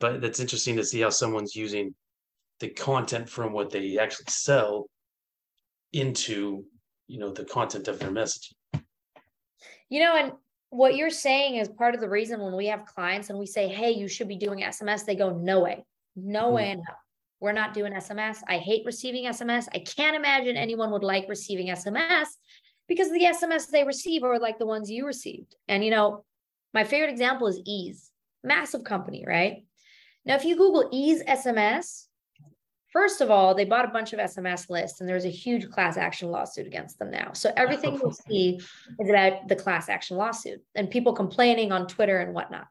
but 0.00 0.24
it's 0.24 0.40
interesting 0.40 0.76
to 0.76 0.84
see 0.84 1.00
how 1.00 1.10
someone's 1.10 1.54
using 1.54 1.94
the 2.60 2.68
content 2.68 3.28
from 3.28 3.52
what 3.52 3.70
they 3.70 3.98
actually 3.98 4.26
sell 4.28 4.88
into 5.92 6.64
you 7.06 7.18
know 7.18 7.32
the 7.32 7.44
content 7.44 7.88
of 7.88 7.98
their 7.98 8.10
message 8.10 8.54
you 9.88 10.00
know 10.00 10.16
and 10.16 10.32
what 10.70 10.96
you're 10.96 11.08
saying 11.08 11.56
is 11.56 11.68
part 11.68 11.94
of 11.94 12.00
the 12.00 12.08
reason 12.08 12.40
when 12.40 12.54
we 12.54 12.66
have 12.66 12.84
clients 12.84 13.30
and 13.30 13.38
we 13.38 13.46
say 13.46 13.68
hey 13.68 13.90
you 13.90 14.06
should 14.06 14.28
be 14.28 14.36
doing 14.36 14.60
sms 14.60 15.04
they 15.04 15.14
go 15.14 15.30
no 15.30 15.60
way 15.60 15.84
no 16.14 16.50
mm. 16.50 16.54
way 16.54 16.74
no 16.74 16.82
we're 17.40 17.52
not 17.52 17.74
doing 17.74 17.92
sms 17.94 18.38
i 18.48 18.58
hate 18.58 18.84
receiving 18.84 19.24
sms 19.24 19.68
i 19.74 19.78
can't 19.78 20.16
imagine 20.16 20.56
mm. 20.56 20.60
anyone 20.60 20.90
would 20.90 21.04
like 21.04 21.28
receiving 21.28 21.68
sms 21.68 22.26
because 22.88 23.10
the 23.10 23.24
sms 23.24 23.68
they 23.70 23.84
receive 23.84 24.24
are 24.24 24.38
like 24.38 24.58
the 24.58 24.66
ones 24.66 24.90
you 24.90 25.06
received. 25.06 25.54
And 25.68 25.84
you 25.84 25.90
know 25.90 26.24
my 26.74 26.84
favorite 26.84 27.10
example 27.10 27.46
is 27.46 27.60
Eaze 27.64 28.10
massive 28.44 28.84
company 28.84 29.24
right? 29.26 29.64
Now 30.24 30.36
if 30.36 30.44
you 30.44 30.56
google 30.56 30.88
Eaze 30.92 31.22
sms 31.22 32.08
First 32.90 33.20
of 33.20 33.30
all, 33.30 33.54
they 33.54 33.66
bought 33.66 33.84
a 33.84 33.92
bunch 33.92 34.14
of 34.14 34.18
SMS 34.18 34.70
lists 34.70 35.00
and 35.00 35.08
there's 35.08 35.26
a 35.26 35.30
huge 35.30 35.70
class 35.70 35.98
action 35.98 36.30
lawsuit 36.30 36.66
against 36.66 36.98
them 36.98 37.10
now. 37.10 37.32
So 37.34 37.52
everything 37.56 37.94
you'll 38.02 38.12
see 38.12 38.58
is 38.98 39.10
about 39.10 39.46
the 39.46 39.56
class 39.56 39.88
action 39.88 40.16
lawsuit 40.16 40.62
and 40.74 40.90
people 40.90 41.12
complaining 41.12 41.70
on 41.70 41.86
Twitter 41.86 42.18
and 42.18 42.32
whatnot. 42.32 42.66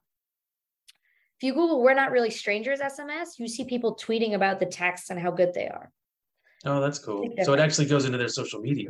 If 1.40 1.44
you 1.44 1.54
Google, 1.54 1.84
we're 1.84 1.94
not 1.94 2.12
really 2.12 2.32
strangers 2.32 2.80
SMS, 2.80 3.38
you 3.38 3.48
see 3.48 3.64
people 3.64 3.96
tweeting 3.96 4.34
about 4.34 4.60
the 4.60 4.66
texts 4.66 5.12
and 5.12 5.20
how 5.20 5.30
good 5.30 5.54
they 5.54 5.68
are. 5.68 5.92
Oh, 6.66 6.82
that's 6.82 6.98
cool. 6.98 7.30
So 7.44 7.54
it 7.54 7.60
actually 7.60 7.86
goes 7.86 8.06
into 8.06 8.18
their 8.18 8.28
social 8.28 8.60
media. 8.60 8.90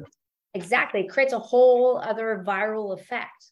Exactly. 0.53 1.01
It 1.01 1.09
creates 1.09 1.33
a 1.33 1.39
whole 1.39 1.97
other 1.97 2.41
viral 2.47 2.97
effect. 2.97 3.51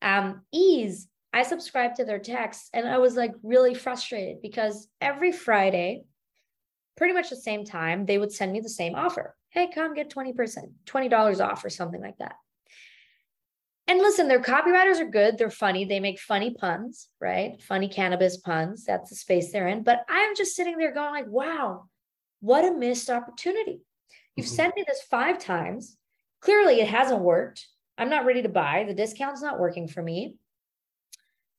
Um, 0.00 0.42
Eaze, 0.52 1.08
I 1.32 1.42
subscribed 1.42 1.96
to 1.96 2.04
their 2.04 2.20
texts 2.20 2.68
and 2.72 2.88
I 2.88 2.98
was 2.98 3.16
like 3.16 3.32
really 3.42 3.74
frustrated 3.74 4.40
because 4.40 4.88
every 5.00 5.32
Friday, 5.32 6.04
pretty 6.96 7.14
much 7.14 7.28
the 7.28 7.36
same 7.36 7.64
time, 7.64 8.06
they 8.06 8.18
would 8.18 8.32
send 8.32 8.52
me 8.52 8.60
the 8.60 8.68
same 8.68 8.94
offer. 8.94 9.34
Hey, 9.50 9.68
come 9.74 9.94
get 9.94 10.10
20%, 10.10 10.34
$20 10.86 11.40
off 11.44 11.64
or 11.64 11.70
something 11.70 12.00
like 12.00 12.18
that. 12.18 12.36
And 13.88 13.98
listen, 13.98 14.28
their 14.28 14.40
copywriters 14.40 15.00
are 15.00 15.10
good. 15.10 15.36
They're 15.36 15.50
funny. 15.50 15.84
They 15.84 16.00
make 16.00 16.20
funny 16.20 16.54
puns, 16.54 17.08
right? 17.20 17.60
Funny 17.62 17.88
cannabis 17.88 18.36
puns. 18.36 18.84
That's 18.84 19.10
the 19.10 19.16
space 19.16 19.52
they're 19.52 19.68
in. 19.68 19.82
But 19.82 20.04
I'm 20.08 20.36
just 20.36 20.54
sitting 20.54 20.78
there 20.78 20.94
going 20.94 21.12
like, 21.12 21.28
wow, 21.28 21.86
what 22.40 22.64
a 22.64 22.72
missed 22.72 23.10
opportunity. 23.10 23.80
You've 24.36 24.46
mm-hmm. 24.46 24.54
sent 24.54 24.76
me 24.76 24.84
this 24.86 25.02
five 25.02 25.38
times. 25.38 25.96
Clearly 26.40 26.80
it 26.80 26.88
hasn't 26.88 27.20
worked. 27.20 27.66
I'm 27.98 28.08
not 28.08 28.24
ready 28.24 28.42
to 28.42 28.48
buy. 28.48 28.84
The 28.86 28.94
discount's 28.94 29.42
not 29.42 29.60
working 29.60 29.88
for 29.88 30.02
me. 30.02 30.36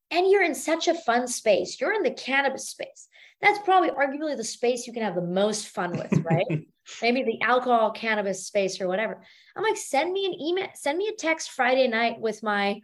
And 0.10 0.30
you're 0.30 0.44
in 0.44 0.56
such 0.56 0.88
a 0.88 0.94
fun 0.94 1.28
space. 1.28 1.80
You're 1.80 1.94
in 1.94 2.04
the 2.04 2.12
cannabis 2.12 2.70
space 2.70 3.08
that's 3.44 3.60
probably 3.60 3.90
arguably 3.90 4.38
the 4.38 4.44
space 4.44 4.88
you 4.88 4.94
can 4.94 5.04
have 5.04 5.16
the 5.16 5.22
most 5.22 5.68
fun 5.68 5.92
with, 5.92 6.12
right? 6.24 6.66
Maybe 7.02 7.24
the 7.24 7.42
alcohol, 7.42 7.92
cannabis 7.92 8.48
space 8.48 8.80
or 8.80 8.88
whatever. 8.88 9.22
I'm 9.56 9.64
like, 9.64 9.78
send 9.78 10.14
me 10.14 10.26
an 10.26 10.42
email, 10.42 10.68
send 10.76 10.98
me 10.98 11.08
a 11.08 11.16
text 11.16 11.52
Friday 11.52 11.88
night 11.88 12.20
with 12.20 12.42
my, 12.42 12.80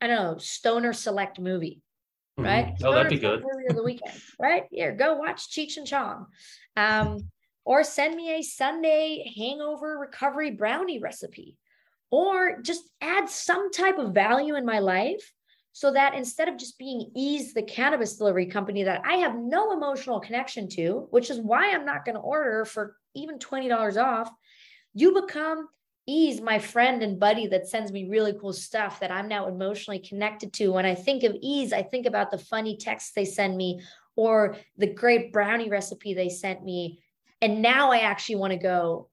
I 0.00 0.06
don't 0.06 0.16
know, 0.16 0.38
stoner 0.38 0.92
select 0.92 1.40
movie, 1.40 1.80
mm-hmm. 2.38 2.46
right? 2.46 2.66
Mm-hmm. 2.66 2.86
Oh, 2.86 2.92
that'd 2.92 3.10
be 3.10 3.18
good. 3.18 3.42
Movie 3.42 3.68
of 3.70 3.76
the 3.76 3.82
weekend, 3.82 4.20
right? 4.38 4.64
Here, 4.70 4.92
go 4.92 5.16
watch 5.16 5.50
Cheech 5.50 5.78
and 5.78 5.86
Chong. 5.86 6.26
Um, 6.76 7.30
or 7.64 7.84
send 7.84 8.16
me 8.16 8.38
a 8.38 8.42
Sunday 8.42 9.32
hangover 9.36 9.98
recovery 9.98 10.50
brownie 10.50 10.98
recipe. 10.98 11.56
Or 12.10 12.60
just 12.60 12.82
add 13.00 13.30
some 13.30 13.70
type 13.70 13.98
of 13.98 14.12
value 14.12 14.56
in 14.56 14.66
my 14.66 14.80
life 14.80 15.32
so 15.72 15.92
that 15.92 16.14
instead 16.14 16.48
of 16.48 16.58
just 16.58 16.78
being 16.78 17.10
Eaze 17.16 17.54
the 17.54 17.62
cannabis 17.62 18.16
delivery 18.16 18.46
company 18.46 18.82
that 18.82 19.02
I 19.06 19.16
have 19.16 19.36
no 19.36 19.72
emotional 19.72 20.20
connection 20.20 20.68
to, 20.70 21.06
which 21.10 21.30
is 21.30 21.40
why 21.40 21.70
I'm 21.70 21.86
not 21.86 22.04
going 22.04 22.14
to 22.14 22.20
order 22.20 22.64
for 22.64 22.96
even 23.14 23.38
$20 23.38 24.02
off, 24.02 24.30
you 24.94 25.20
become 25.20 25.68
Eaze 26.06 26.40
my 26.40 26.58
friend 26.58 27.02
and 27.02 27.18
buddy 27.18 27.46
that 27.46 27.68
sends 27.68 27.92
me 27.92 28.08
really 28.08 28.34
cool 28.38 28.52
stuff 28.52 29.00
that 29.00 29.10
I'm 29.10 29.28
now 29.28 29.46
emotionally 29.46 30.00
connected 30.00 30.52
to. 30.54 30.72
When 30.72 30.84
I 30.84 30.94
think 30.94 31.22
of 31.22 31.36
Eaze, 31.40 31.72
I 31.72 31.82
think 31.82 32.06
about 32.06 32.30
the 32.30 32.38
funny 32.38 32.76
texts 32.76 33.12
they 33.14 33.24
send 33.24 33.56
me 33.56 33.80
or 34.14 34.56
the 34.76 34.92
great 34.92 35.32
brownie 35.32 35.70
recipe 35.70 36.12
they 36.12 36.28
sent 36.28 36.64
me. 36.64 37.00
And 37.40 37.62
now 37.62 37.92
I 37.92 37.98
actually 37.98 38.36
want 38.36 38.52
to 38.52 38.58
go 38.58 39.08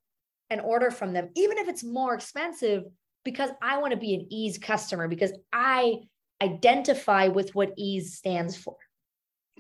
and 0.50 0.60
order 0.60 0.92
from 0.92 1.14
them, 1.14 1.30
even 1.36 1.58
if 1.58 1.68
it's 1.70 1.84
more 1.84 2.16
expensive, 2.16 2.84
because 3.24 3.52
I 3.62 3.78
want 3.78 3.92
to 3.92 4.00
be 4.00 4.16
an 4.16 4.28
Eaze 4.30 4.58
customer 4.58 5.08
because 5.08 5.32
I 5.54 6.00
identify 6.42 7.28
with 7.28 7.54
what 7.56 7.74
Eaze 7.78 8.16
stands 8.16 8.56
for. 8.56 8.76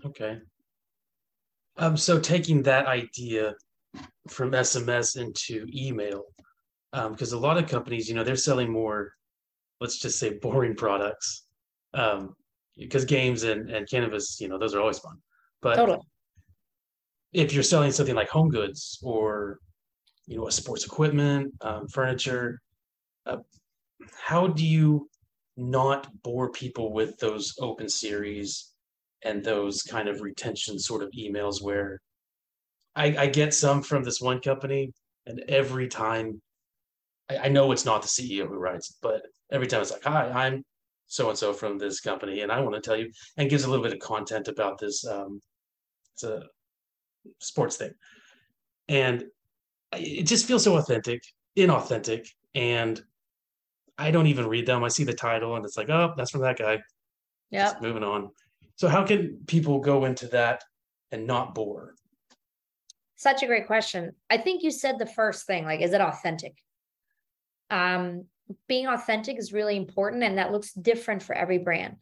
Okay. 0.06 0.40
Um, 1.78 1.98
so 1.98 2.20
taking 2.20 2.62
that 2.64 2.88
idea 2.88 3.54
from 4.28 4.52
SMS 4.52 5.18
into 5.18 5.66
email, 5.74 6.24
because 6.92 7.34
um, 7.34 7.40
a 7.40 7.42
lot 7.42 7.58
of 7.58 7.70
companies, 7.70 8.10
you 8.10 8.16
know, 8.16 8.24
they're 8.24 8.36
selling 8.36 8.72
more, 8.72 9.14
let's 9.80 10.00
just 10.00 10.20
say 10.20 10.38
boring 10.42 10.76
products. 10.76 11.46
Um, 11.94 12.36
because 12.78 13.06
games 13.06 13.44
and, 13.44 13.70
and 13.70 13.90
cannabis, 13.90 14.40
you 14.40 14.48
know, 14.48 14.58
those 14.58 14.74
are 14.74 14.80
always 14.80 15.00
fun. 15.00 15.18
But 15.62 15.76
totally. 15.76 16.00
if 17.34 17.54
you're 17.54 17.64
selling 17.64 17.92
something 17.92 18.16
like 18.16 18.30
home 18.30 18.50
goods 18.50 19.00
or, 19.04 19.60
you 20.26 20.38
know, 20.38 20.48
a 20.48 20.52
sports 20.52 20.86
equipment, 20.86 21.54
um, 21.62 21.88
furniture, 21.90 22.62
uh, 23.26 23.38
how 24.18 24.48
do 24.48 24.66
you 24.66 25.10
not 25.60 26.08
bore 26.24 26.52
people 26.52 26.94
with 26.94 27.18
those 27.18 27.54
open 27.60 27.90
series 27.90 28.74
and 29.24 29.44
those 29.44 29.84
kind 29.84 30.08
of 30.08 30.22
retention 30.22 30.80
sort 30.80 31.04
of 31.04 31.12
emails 31.12 31.62
where 31.62 32.00
I, 32.96 33.16
I 33.18 33.28
get 33.28 33.54
some 33.54 33.82
from 33.82 34.04
this 34.04 34.22
one 34.22 34.42
company, 34.42 34.94
and 35.26 35.42
every 35.48 35.88
time 35.88 36.42
I, 37.30 37.38
I 37.38 37.48
know 37.50 37.72
it's 37.72 37.86
not 37.86 38.02
the 38.02 38.08
CEO 38.08 38.48
who 38.48 38.58
writes, 38.58 38.98
but 39.02 39.22
every 39.52 39.68
time 39.68 39.82
it's 39.82 39.92
like, 39.92 40.04
"Hi, 40.04 40.30
I'm 40.30 40.66
so 41.08 41.30
and 41.30 41.38
so 41.38 41.54
from 41.54 41.78
this 41.78 42.02
company, 42.02 42.42
and 42.42 42.52
I 42.52 42.62
want 42.62 42.76
to 42.76 42.82
tell 42.82 42.98
you," 42.98 43.12
and 43.38 43.50
gives 43.50 43.64
a 43.64 43.70
little 43.70 43.84
bit 43.84 43.94
of 43.94 44.00
content 44.00 44.48
about 44.48 44.80
this. 44.80 45.06
Um, 45.06 45.42
it's 46.14 46.24
a 46.24 46.44
sports 47.40 47.78
thing, 47.78 47.94
and 48.88 49.26
it 49.94 50.24
just 50.24 50.46
feels 50.46 50.64
so 50.64 50.78
authentic, 50.78 51.22
inauthentic, 51.58 52.28
and 52.56 53.02
I 54.00 54.12
don't 54.12 54.28
even 54.28 54.48
read 54.48 54.66
them. 54.66 54.84
I 54.84 54.88
see 54.88 55.04
the 55.04 55.14
title, 55.14 55.56
and 55.56 55.66
it's 55.66 55.78
like, 55.78 55.90
"Oh, 55.90 56.14
that's 56.16 56.32
from 56.32 56.42
that 56.42 56.58
guy." 56.58 56.82
Yeah. 57.52 57.74
Moving 57.82 58.04
on. 58.04 58.30
So, 58.76 58.88
how 58.88 59.06
can 59.06 59.42
people 59.46 59.80
go 59.80 60.06
into 60.06 60.28
that 60.30 60.64
and 61.12 61.28
not 61.28 61.54
bore? 61.54 61.96
Such 63.16 63.44
a 63.44 63.48
great 63.48 63.68
question. 63.68 64.14
I 64.30 64.38
think 64.38 64.64
you 64.64 64.72
said 64.72 64.98
the 64.98 65.06
first 65.06 65.46
thing, 65.46 65.66
like, 65.66 65.82
is 65.82 65.92
it 65.92 66.00
authentic? 66.00 66.56
Um, 67.70 68.26
being 68.68 68.88
authentic 68.88 69.38
is 69.38 69.52
really 69.52 69.76
important, 69.76 70.24
and 70.24 70.38
that 70.38 70.54
looks 70.54 70.72
different 70.74 71.22
for 71.22 71.36
every 71.36 71.58
brand, 71.58 71.98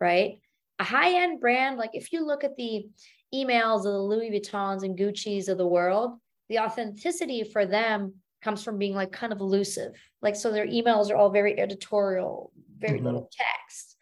right? 0.00 0.38
A 0.78 0.84
high 0.84 1.22
end 1.22 1.40
brand, 1.40 1.76
like 1.76 1.90
if 1.94 2.12
you 2.12 2.24
look 2.24 2.44
at 2.44 2.56
the 2.56 2.86
emails 3.34 3.78
of 3.78 3.92
the 3.92 3.98
Louis 3.98 4.30
Vuittons 4.30 4.82
and 4.82 4.96
Gucci's 4.96 5.48
of 5.48 5.58
the 5.58 5.66
world, 5.66 6.12
the 6.48 6.60
authenticity 6.60 7.44
for 7.44 7.66
them 7.66 8.14
comes 8.42 8.64
from 8.64 8.78
being 8.78 8.94
like 8.94 9.12
kind 9.12 9.32
of 9.32 9.40
elusive. 9.40 9.92
Like, 10.22 10.36
so 10.36 10.50
their 10.50 10.66
emails 10.66 11.10
are 11.10 11.16
all 11.16 11.30
very 11.30 11.58
editorial, 11.58 12.52
very 12.78 12.96
mm-hmm. 12.96 13.06
little 13.06 13.30
text, 13.32 13.96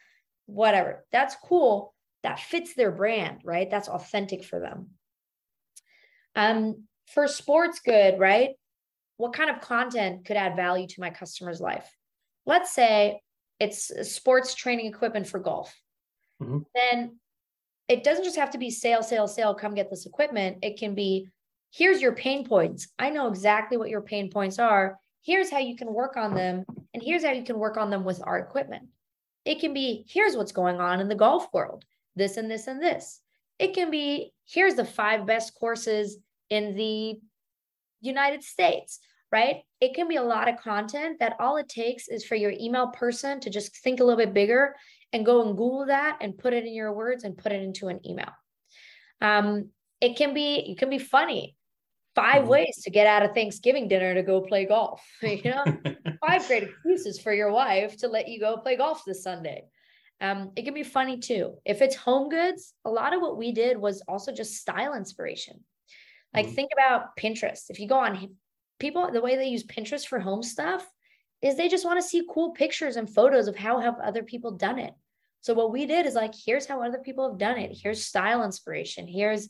whatever. 0.46 1.04
That's 1.12 1.36
cool. 1.44 1.94
That 2.22 2.40
fits 2.40 2.74
their 2.74 2.90
brand, 2.90 3.40
right? 3.44 3.70
That's 3.70 3.88
authentic 3.88 4.44
for 4.44 4.60
them. 4.60 4.90
Um, 6.34 6.84
for 7.06 7.26
sports 7.26 7.80
good, 7.80 8.18
right? 8.18 8.50
What 9.16 9.32
kind 9.32 9.50
of 9.50 9.60
content 9.60 10.24
could 10.24 10.36
add 10.36 10.56
value 10.56 10.86
to 10.86 11.00
my 11.00 11.10
customer's 11.10 11.60
life? 11.60 11.88
Let's 12.46 12.72
say 12.72 13.20
it's 13.58 13.90
sports 14.12 14.54
training 14.54 14.86
equipment 14.86 15.26
for 15.26 15.40
golf. 15.40 15.74
Mm-hmm. 16.40 16.58
Then 16.74 17.18
it 17.88 18.04
doesn't 18.04 18.24
just 18.24 18.36
have 18.36 18.50
to 18.50 18.58
be 18.58 18.70
sale, 18.70 19.02
sale, 19.02 19.26
sale, 19.26 19.54
come 19.54 19.74
get 19.74 19.90
this 19.90 20.06
equipment. 20.06 20.58
It 20.62 20.78
can 20.78 20.94
be 20.94 21.28
here's 21.70 22.00
your 22.00 22.12
pain 22.12 22.46
points. 22.46 22.88
I 22.98 23.10
know 23.10 23.28
exactly 23.28 23.76
what 23.76 23.90
your 23.90 24.02
pain 24.02 24.30
points 24.30 24.58
are. 24.58 24.98
Here's 25.22 25.50
how 25.50 25.58
you 25.58 25.76
can 25.76 25.92
work 25.92 26.16
on 26.16 26.34
them. 26.34 26.64
And 26.94 27.02
here's 27.02 27.24
how 27.24 27.32
you 27.32 27.44
can 27.44 27.58
work 27.58 27.76
on 27.76 27.90
them 27.90 28.04
with 28.04 28.20
our 28.24 28.38
equipment. 28.38 28.88
It 29.44 29.60
can 29.60 29.72
be 29.72 30.04
here's 30.08 30.36
what's 30.36 30.52
going 30.52 30.80
on 30.80 31.00
in 31.00 31.08
the 31.08 31.14
golf 31.14 31.48
world, 31.52 31.84
this 32.16 32.36
and 32.36 32.50
this 32.50 32.66
and 32.66 32.82
this. 32.82 33.20
It 33.58 33.74
can 33.74 33.90
be 33.90 34.32
here's 34.46 34.74
the 34.74 34.84
five 34.84 35.26
best 35.26 35.54
courses 35.54 36.18
in 36.50 36.74
the 36.74 37.18
United 38.00 38.42
States, 38.42 39.00
right? 39.30 39.62
It 39.80 39.94
can 39.94 40.08
be 40.08 40.16
a 40.16 40.22
lot 40.22 40.48
of 40.48 40.58
content 40.58 41.18
that 41.20 41.36
all 41.40 41.56
it 41.56 41.68
takes 41.68 42.08
is 42.08 42.24
for 42.24 42.34
your 42.34 42.52
email 42.52 42.88
person 42.88 43.40
to 43.40 43.50
just 43.50 43.76
think 43.78 44.00
a 44.00 44.04
little 44.04 44.18
bit 44.18 44.34
bigger 44.34 44.74
and 45.12 45.26
go 45.26 45.46
and 45.46 45.56
Google 45.56 45.86
that 45.86 46.18
and 46.20 46.38
put 46.38 46.52
it 46.52 46.64
in 46.64 46.74
your 46.74 46.92
words 46.92 47.24
and 47.24 47.36
put 47.36 47.52
it 47.52 47.62
into 47.62 47.88
an 47.88 48.00
email. 48.06 48.30
Um, 49.20 49.70
it 50.00 50.16
can 50.16 50.34
be, 50.34 50.72
it 50.72 50.78
can 50.78 50.90
be 50.90 50.98
funny. 50.98 51.56
5 52.18 52.34
mm-hmm. 52.34 52.48
ways 52.48 52.80
to 52.82 52.90
get 52.90 53.06
out 53.06 53.22
of 53.22 53.32
Thanksgiving 53.32 53.86
dinner 53.86 54.12
to 54.14 54.22
go 54.22 54.40
play 54.40 54.64
golf. 54.66 55.04
You 55.22 55.50
know, 55.50 55.64
five 56.26 56.46
great 56.48 56.64
excuses 56.64 57.20
for 57.20 57.32
your 57.32 57.52
wife 57.52 57.96
to 57.98 58.08
let 58.08 58.28
you 58.28 58.40
go 58.40 58.56
play 58.56 58.76
golf 58.76 59.02
this 59.06 59.22
Sunday. 59.22 59.64
Um, 60.20 60.50
it 60.56 60.64
can 60.64 60.74
be 60.74 60.82
funny 60.82 61.18
too. 61.18 61.54
If 61.64 61.80
it's 61.80 61.94
home 61.94 62.28
goods, 62.28 62.74
a 62.84 62.90
lot 62.90 63.14
of 63.14 63.20
what 63.20 63.36
we 63.36 63.52
did 63.52 63.78
was 63.78 64.02
also 64.08 64.32
just 64.32 64.56
style 64.56 64.94
inspiration. 64.94 65.62
Like 66.34 66.46
mm-hmm. 66.46 66.54
think 66.54 66.70
about 66.72 67.16
Pinterest. 67.16 67.70
If 67.70 67.78
you 67.78 67.86
go 67.86 67.98
on 67.98 68.30
people, 68.80 69.10
the 69.12 69.20
way 69.20 69.36
they 69.36 69.46
use 69.46 69.64
Pinterest 69.64 70.06
for 70.06 70.18
home 70.18 70.42
stuff 70.42 70.84
is 71.40 71.56
they 71.56 71.68
just 71.68 71.84
want 71.84 72.00
to 72.02 72.08
see 72.08 72.26
cool 72.28 72.50
pictures 72.50 72.96
and 72.96 73.08
photos 73.08 73.46
of 73.46 73.54
how 73.54 73.78
have 73.78 73.94
other 74.02 74.24
people 74.24 74.50
done 74.50 74.80
it. 74.80 74.92
So 75.40 75.54
what 75.54 75.72
we 75.72 75.86
did 75.86 76.04
is 76.04 76.14
like, 76.14 76.34
here's 76.34 76.66
how 76.66 76.82
other 76.82 76.98
people 76.98 77.28
have 77.28 77.38
done 77.38 77.58
it. 77.58 77.78
Here's 77.80 78.04
style 78.04 78.42
inspiration. 78.42 79.06
Here's, 79.06 79.48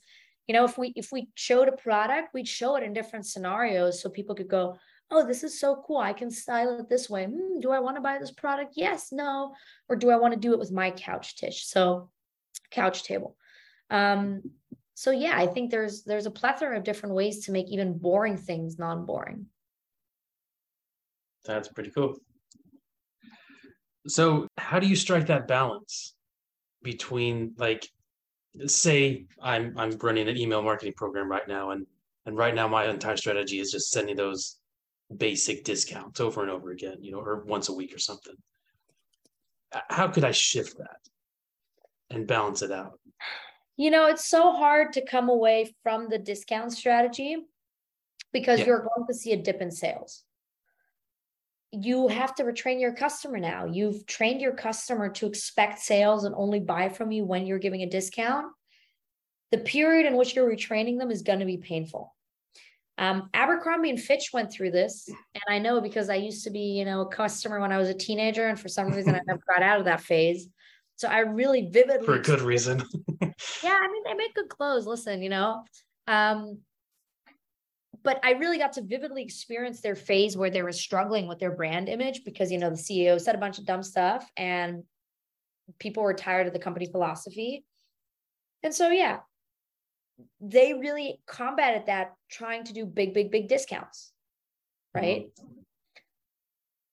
you 0.49 0.55
know, 0.55 0.65
if 0.65 0.79
we 0.79 0.93
if 0.97 1.13
we 1.13 1.29
showed 1.35 1.69
a 1.69 1.73
product, 1.73 2.33
we'd 2.33 2.49
show 2.49 2.77
it 2.77 2.83
in 2.83 2.95
different 2.95 3.27
scenarios 3.27 4.01
so 4.01 4.09
people 4.09 4.35
could 4.35 4.49
go, 4.49 4.79
oh, 5.11 5.27
this 5.27 5.45
is 5.45 5.61
so 5.61 5.85
cool. 5.87 5.99
I 5.99 6.15
can 6.15 6.31
style 6.31 6.81
it 6.81 6.89
this 6.89 7.09
way. 7.09 7.27
Hmm, 7.27 7.61
do 7.61 7.71
I 7.71 7.79
want 7.79 7.97
to 7.97 8.01
buy 8.01 8.19
this 8.19 8.33
product? 8.33 8.73
Yes, 8.75 9.13
no. 9.13 9.55
Or 9.89 9.97
do 9.97 10.11
I 10.11 10.17
want 10.17 10.33
to 10.33 10.41
do 10.41 10.55
it 10.55 10.59
with 10.59 10.73
my 10.73 10.91
couch 10.91 11.37
tish? 11.37 11.67
So 11.67 12.11
couch 12.71 13.05
table. 13.05 13.37
Um, 13.91 14.43
so 14.95 15.11
yeah, 15.11 15.35
I 15.37 15.47
think 15.47 15.71
there's 15.71 16.03
there's 16.05 16.27
a 16.27 16.31
plethora 16.31 16.79
of 16.79 16.83
different 16.83 17.15
ways 17.15 17.45
to 17.45 17.53
make 17.53 17.69
even 17.69 17.99
boring 17.99 18.39
things 18.39 18.79
non-boring. 18.79 19.47
That's 21.45 21.69
pretty 21.69 21.91
cool. 21.91 22.17
So 24.07 24.49
how 24.57 24.79
do 24.79 24.87
you 24.87 24.97
strike 24.97 25.27
that 25.27 25.47
balance 25.47 26.15
between 26.83 27.55
like 27.59 27.87
say 28.67 29.27
I'm 29.43 29.77
I'm 29.79 29.97
running 29.99 30.29
an 30.29 30.37
email 30.37 30.63
marketing 30.63 30.95
program 30.97 31.31
right 31.31 31.47
now 31.47 31.71
and 31.71 31.87
and 32.27 32.37
right 32.37 32.55
now 32.55 32.69
my 32.69 32.87
entire 32.89 33.17
strategy 33.17 33.61
is 33.61 33.71
just 33.71 33.91
sending 33.91 34.17
those 34.17 34.59
basic 35.17 35.65
discounts 35.65 36.21
over 36.21 36.43
and 36.43 36.51
over 36.51 36.71
again, 36.71 36.99
you 37.01 37.13
know, 37.13 37.21
or 37.21 37.45
once 37.45 37.69
a 37.69 37.73
week 37.73 37.95
or 37.95 37.99
something. 37.99 38.35
How 39.89 40.09
could 40.09 40.25
I 40.25 40.33
shift 40.33 40.77
that 40.79 40.99
and 42.11 42.27
balance 42.27 42.63
it 42.63 42.71
out? 42.73 42.99
you 43.79 43.91
know, 43.91 44.07
it's 44.07 44.29
so 44.29 44.53
hard 44.53 44.93
to 44.93 45.07
come 45.07 45.29
away 45.31 45.73
from 45.83 46.09
the 46.09 46.19
discount 46.19 46.73
strategy 46.73 47.37
because 48.33 48.59
yeah. 48.59 48.67
you're 48.67 48.81
going 48.81 49.07
to 49.07 49.15
see 49.15 49.33
a 49.33 49.37
dip 49.37 49.63
in 49.63 49.71
sales. 49.71 50.25
You 51.73 52.09
have 52.09 52.35
to 52.37 52.45
retrain 52.45 52.81
your 52.81 52.95
customer 52.95 53.39
now. 53.39 53.67
You've 53.67 54.07
trained 54.07 54.41
your 54.41 54.55
customer 54.55 55.11
to 55.11 55.27
expect 55.27 55.81
sales 55.81 56.25
and 56.25 56.35
only 56.35 56.61
buy 56.61 56.89
from 56.89 57.13
you 57.13 57.25
when 57.25 57.47
you're 57.47 57.59
giving 57.59 57.83
a 57.83 57.91
discount. 57.91 58.47
The 59.51 59.59
period 59.59 60.07
in 60.07 60.17
which 60.17 60.35
you're 60.35 60.51
retraining 60.51 60.99
them 60.99 61.11
is 61.11 61.23
going 61.23 61.41
to 61.41 61.45
be 61.45 61.59
painful. 61.59 62.15
Um, 62.99 63.31
Abercrombie 63.33 63.91
and 63.91 64.01
Fitch 64.01 64.31
went 64.33 64.53
through 64.53 64.73
this, 64.73 65.09
and 65.09 65.43
I 65.49 65.59
know 65.61 65.81
because 65.81 66.11
I 66.11 66.17
used 66.17 66.43
to 66.45 66.51
be, 66.51 66.79
you 66.79 66.85
know, 66.85 67.03
a 67.03 67.07
customer 67.07 67.61
when 67.61 67.71
I 67.71 67.79
was 67.79 67.89
a 67.89 67.95
teenager, 67.95 68.49
and 68.49 68.59
for 68.59 68.69
some 68.69 68.89
reason 68.89 69.15
I 69.15 69.21
never 69.27 69.41
got 69.49 69.63
out 69.63 69.79
of 69.79 69.85
that 69.85 70.01
phase. 70.01 70.49
So 70.97 71.07
I 71.07 71.21
really 71.21 71.71
vividly 71.71 72.07
for 72.07 72.15
a 72.15 72.23
good 72.23 72.41
reason. 72.41 72.83
yeah, 73.63 73.79
I 73.81 73.89
mean 73.93 74.03
they 74.05 74.15
make 74.15 74.35
good 74.35 74.49
clothes. 74.49 74.85
Listen, 74.85 75.23
you 75.23 75.29
know, 75.29 75.63
um, 76.09 76.59
but 78.03 78.21
I 78.25 78.33
really 78.33 78.59
got 78.59 78.75
to 78.75 78.83
vividly 78.83 79.23
experience 79.23 79.81
their 79.81 79.95
phase 79.95 80.37
where 80.37 80.51
they 80.51 80.63
were 80.63 80.73
struggling 80.73 81.27
with 81.27 81.39
their 81.39 81.51
brand 81.51 81.89
image 81.89 82.25
because 82.25 82.51
you 82.51 82.59
know 82.59 82.71
the 82.71 82.77
CEO 82.77 83.21
said 83.21 83.35
a 83.35 83.39
bunch 83.39 83.59
of 83.59 83.65
dumb 83.65 83.83
stuff 83.83 84.31
and 84.37 84.85
people 85.79 86.03
were 86.03 86.15
tired 86.15 86.47
of 86.47 86.53
the 86.53 86.59
company 86.59 86.87
philosophy. 86.87 87.65
And 88.63 88.75
so 88.75 88.91
yeah, 88.91 89.21
they 90.41 90.75
really 90.75 91.21
combated 91.27 91.87
that 91.87 92.15
trying 92.31 92.65
to 92.65 92.73
do 92.73 92.87
big, 92.87 93.15
big, 93.15 93.31
big 93.31 93.49
discounts. 93.49 94.13
Right. 94.95 95.29
Mm-hmm. 95.39 95.59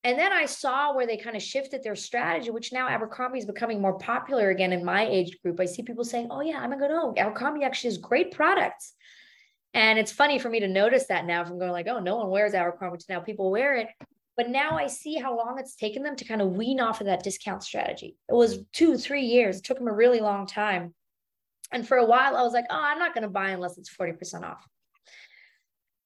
And 0.03 0.19
then 0.19 0.31
I 0.31 0.45
saw 0.45 0.93
where 0.93 1.07
they 1.07 1.17
kind 1.17 1.35
of 1.35 1.41
shifted 1.41 1.81
their 1.81 1.95
strategy, 1.95 2.51
which 2.51 2.71
now 2.71 2.87
Abercrombie 2.87 3.39
is 3.39 3.45
becoming 3.45 3.81
more 3.81 3.97
popular 3.97 4.51
again 4.51 4.71
in 4.71 4.85
my 4.85 5.03
age 5.03 5.39
group. 5.41 5.59
I 5.59 5.65
see 5.65 5.81
people 5.81 6.03
saying, 6.03 6.27
oh, 6.29 6.41
yeah, 6.41 6.59
I'm 6.59 6.69
going 6.69 6.79
to 6.79 6.87
go, 6.87 6.93
no, 6.93 7.13
Abercrombie 7.17 7.63
actually 7.63 7.89
has 7.89 7.97
great 7.97 8.31
products. 8.31 8.93
And 9.75 9.99
it's 9.99 10.11
funny 10.11 10.39
for 10.39 10.49
me 10.49 10.61
to 10.61 10.69
notice 10.69 11.07
that 11.07 11.25
now 11.25 11.43
from 11.43 11.59
going 11.59 11.73
like, 11.73 11.87
oh, 11.87 11.99
no 11.99 12.15
one 12.15 12.29
wears 12.29 12.53
Abercrombie. 12.53 12.99
Now 13.09 13.19
people 13.19 13.51
wear 13.51 13.75
it. 13.75 13.89
But 14.37 14.49
now 14.49 14.77
I 14.77 14.87
see 14.87 15.15
how 15.15 15.37
long 15.37 15.59
it's 15.59 15.75
taken 15.75 16.01
them 16.01 16.15
to 16.15 16.25
kind 16.25 16.41
of 16.41 16.53
wean 16.53 16.79
off 16.79 17.01
of 17.01 17.07
that 17.07 17.23
discount 17.23 17.61
strategy. 17.61 18.15
It 18.29 18.33
was 18.33 18.59
two, 18.71 18.97
three 18.97 19.23
years. 19.23 19.57
It 19.57 19.65
took 19.65 19.77
them 19.77 19.89
a 19.89 19.93
really 19.93 20.21
long 20.21 20.47
time. 20.47 20.93
And 21.73 21.85
for 21.85 21.97
a 21.97 22.05
while, 22.05 22.37
I 22.37 22.41
was 22.41 22.53
like, 22.53 22.65
oh, 22.69 22.81
I'm 22.81 22.99
not 22.99 23.13
going 23.13 23.23
to 23.23 23.29
buy 23.29 23.49
unless 23.49 23.77
it's 23.77 23.93
40% 23.93 24.43
off. 24.43 24.65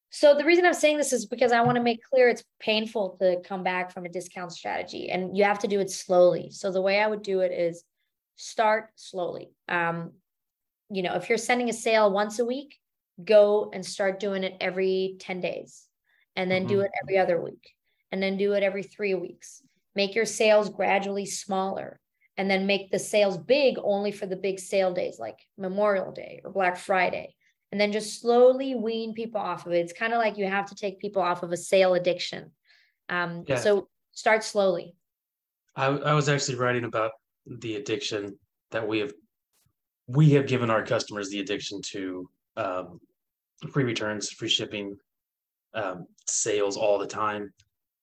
So 0.10 0.34
the 0.34 0.46
reason 0.46 0.66
I'm 0.66 0.74
saying 0.74 0.98
this 0.98 1.14
is 1.14 1.28
because 1.28 1.52
I 1.52 1.62
want 1.62 1.76
to 1.76 1.84
make 1.84 2.04
clear 2.04 2.28
it's 2.28 2.44
painful 2.60 3.18
to 3.22 3.40
come 3.48 3.62
back 3.62 3.92
from 3.92 4.06
a 4.06 4.10
discount 4.10 4.52
strategy 4.52 5.12
and 5.12 5.38
you 5.38 5.44
have 5.44 5.60
to 5.60 5.68
do 5.68 5.80
it 5.80 5.92
slowly. 5.92 6.50
So 6.50 6.72
the 6.72 6.82
way 6.82 7.00
I 7.00 7.08
would 7.08 7.22
do 7.22 7.42
it 7.42 7.52
is 7.52 7.84
start 8.36 8.90
slowly. 8.96 9.52
Um, 9.68 10.14
you 10.90 11.04
know, 11.04 11.14
if 11.14 11.30
you're 11.30 11.38
sending 11.38 11.70
a 11.70 11.74
sale 11.74 12.12
once 12.12 12.40
a 12.40 12.46
week, 12.46 12.80
go 13.24 13.70
and 13.74 13.86
start 13.86 14.20
doing 14.20 14.44
it 14.44 14.56
every 14.60 15.16
10 15.20 15.42
days 15.42 15.86
and 16.36 16.50
then 16.50 16.64
mm-hmm. 16.64 16.76
do 16.76 16.80
it 16.82 16.92
every 17.04 17.18
other 17.18 17.42
week 17.42 17.74
and 18.12 18.22
then 18.22 18.38
do 18.38 18.54
it 18.54 18.64
every 18.64 18.84
3 18.84 19.14
weeks. 19.16 19.62
Make 19.96 20.16
your 20.16 20.26
sales 20.26 20.70
gradually 20.70 21.26
smaller 21.26 22.00
and 22.38 22.50
then 22.50 22.66
make 22.66 22.92
the 22.92 23.00
sales 23.00 23.38
big 23.38 23.78
only 23.84 24.12
for 24.12 24.26
the 24.26 24.36
big 24.36 24.60
sale 24.60 24.94
days 24.94 25.20
like 25.20 25.40
Memorial 25.58 26.12
Day 26.12 26.42
or 26.44 26.52
Black 26.52 26.78
Friday 26.78 27.36
and 27.72 27.80
then 27.80 27.92
just 27.92 28.22
slowly 28.22 28.76
wean 28.76 29.14
people 29.14 29.42
off 29.42 29.66
of 29.66 29.74
it. 29.74 29.80
It's 29.80 29.94
kind 29.94 30.14
of 30.14 30.20
like 30.20 30.38
you 30.38 30.48
have 30.48 30.68
to 30.68 30.76
take 30.76 31.00
people 31.00 31.22
off 31.22 31.44
of 31.44 31.52
a 31.52 31.58
sale 31.58 31.94
addiction. 31.94 32.52
Um, 33.10 33.44
yeah. 33.48 33.58
So 33.58 33.88
start 34.12 34.44
slowly. 34.44 34.96
I, 35.76 35.88
I 35.88 36.14
was 36.14 36.30
actually 36.30 36.58
writing 36.58 36.84
about 36.84 37.12
the 37.46 37.76
addiction 37.76 38.38
that 38.72 38.88
we 38.88 39.00
have 39.00 39.14
we 40.08 40.32
have 40.32 40.48
given 40.48 40.72
our 40.72 40.84
customers 40.84 41.30
the 41.30 41.40
addiction 41.40 41.82
to 41.84 42.30
um, 42.58 43.00
free 43.72 43.84
returns, 43.84 44.30
free 44.30 44.50
shipping, 44.50 44.98
um, 45.74 46.08
sales 46.28 46.78
all 46.78 46.98
the 46.98 47.08
time, 47.08 47.54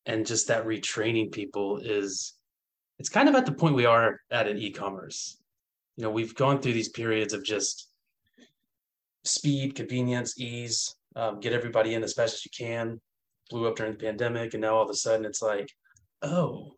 and 0.06 0.26
just 0.26 0.48
that 0.48 0.66
retraining 0.66 1.32
people 1.32 1.78
is 1.78 2.34
it's 2.98 3.08
kind 3.08 3.28
of 3.28 3.34
at 3.34 3.46
the 3.46 3.52
point 3.52 3.74
we 3.74 3.86
are 3.86 4.20
at 4.30 4.48
in 4.48 4.58
e-commerce. 4.58 5.38
You 5.96 6.04
know, 6.04 6.10
we've 6.10 6.34
gone 6.34 6.60
through 6.60 6.72
these 6.72 6.88
periods 6.88 7.34
of 7.34 7.44
just 7.44 7.88
speed, 9.24 9.74
convenience, 9.74 10.38
ease, 10.38 10.94
um, 11.14 11.40
get 11.40 11.52
everybody 11.52 11.94
in 11.94 12.02
as 12.02 12.14
fast 12.14 12.34
as 12.34 12.44
you 12.44 12.50
can. 12.56 13.00
Blew 13.50 13.68
up 13.68 13.76
during 13.76 13.92
the 13.92 13.98
pandemic, 13.98 14.54
and 14.54 14.60
now 14.60 14.74
all 14.76 14.82
of 14.82 14.90
a 14.90 14.94
sudden 14.94 15.24
it's 15.24 15.40
like, 15.40 15.70
oh, 16.22 16.74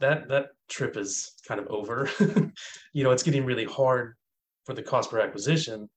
that 0.00 0.28
that 0.28 0.46
trip 0.68 0.96
is 0.96 1.32
kind 1.46 1.60
of 1.60 1.66
over. 1.68 2.08
you 2.92 3.04
know, 3.04 3.10
it's 3.10 3.22
getting 3.22 3.44
really 3.44 3.64
hard 3.64 4.14
for 4.64 4.74
the 4.74 4.82
cost 4.82 5.10
per 5.10 5.20
acquisition, 5.20 5.88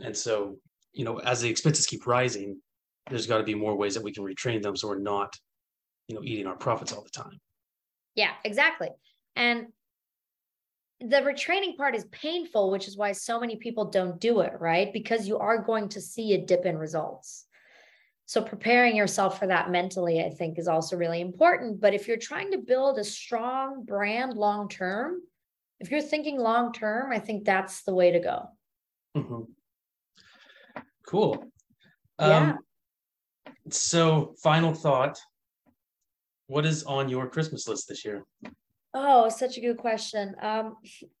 and 0.00 0.16
so 0.16 0.56
you 0.92 1.04
know, 1.04 1.18
as 1.20 1.40
the 1.40 1.48
expenses 1.48 1.86
keep 1.86 2.06
rising, 2.06 2.60
there's 3.08 3.26
got 3.26 3.38
to 3.38 3.44
be 3.44 3.54
more 3.54 3.74
ways 3.74 3.94
that 3.94 4.02
we 4.02 4.12
can 4.12 4.24
retrain 4.24 4.62
them 4.62 4.76
so 4.76 4.88
we're 4.88 4.98
not, 4.98 5.34
you 6.08 6.14
know, 6.14 6.22
eating 6.22 6.46
our 6.46 6.56
profits 6.56 6.92
all 6.92 7.02
the 7.02 7.10
time. 7.10 7.40
Yeah, 8.14 8.32
exactly. 8.44 8.90
And 9.34 9.68
the 11.00 11.22
retraining 11.22 11.76
part 11.76 11.96
is 11.96 12.04
painful, 12.12 12.70
which 12.70 12.86
is 12.86 12.96
why 12.96 13.12
so 13.12 13.40
many 13.40 13.56
people 13.56 13.86
don't 13.86 14.20
do 14.20 14.40
it, 14.40 14.52
right? 14.60 14.92
Because 14.92 15.26
you 15.26 15.38
are 15.38 15.58
going 15.58 15.88
to 15.90 16.00
see 16.00 16.34
a 16.34 16.44
dip 16.44 16.64
in 16.64 16.76
results. 16.76 17.46
So 18.26 18.40
preparing 18.40 18.94
yourself 18.94 19.38
for 19.38 19.46
that 19.48 19.70
mentally, 19.70 20.22
I 20.22 20.30
think, 20.30 20.58
is 20.58 20.68
also 20.68 20.96
really 20.96 21.20
important. 21.20 21.80
But 21.80 21.92
if 21.92 22.06
you're 22.06 22.18
trying 22.18 22.52
to 22.52 22.58
build 22.58 22.98
a 22.98 23.04
strong 23.04 23.84
brand 23.84 24.34
long 24.34 24.68
term, 24.68 25.20
if 25.80 25.90
you're 25.90 26.00
thinking 26.00 26.38
long 26.38 26.72
term, 26.72 27.10
I 27.10 27.18
think 27.18 27.44
that's 27.44 27.82
the 27.82 27.94
way 27.94 28.12
to 28.12 28.20
go. 28.20 28.48
Mm-hmm. 29.16 29.42
Cool. 31.12 31.44
Yeah. 32.18 32.38
Um, 32.38 32.58
so, 33.70 34.34
final 34.42 34.72
thought 34.72 35.20
what 36.46 36.64
is 36.64 36.84
on 36.84 37.10
your 37.10 37.28
Christmas 37.28 37.68
list 37.68 37.86
this 37.88 38.02
year? 38.04 38.24
Oh, 38.94 39.28
such 39.28 39.58
a 39.58 39.60
good 39.60 39.76
question. 39.76 40.34
Um, 40.40 40.76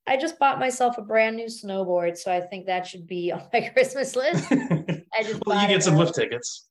I 0.06 0.16
just 0.16 0.38
bought 0.38 0.58
myself 0.58 0.96
a 0.96 1.02
brand 1.02 1.36
new 1.36 1.46
snowboard, 1.46 2.16
so 2.16 2.32
I 2.32 2.40
think 2.40 2.66
that 2.66 2.86
should 2.86 3.06
be 3.06 3.32
on 3.34 3.42
my 3.52 3.68
Christmas 3.68 4.16
list. 4.16 4.46
I 4.50 5.22
just 5.22 5.42
well, 5.44 5.60
you 5.60 5.68
get 5.68 5.82
some 5.82 5.96
lift 5.96 6.14
tickets. 6.14 6.68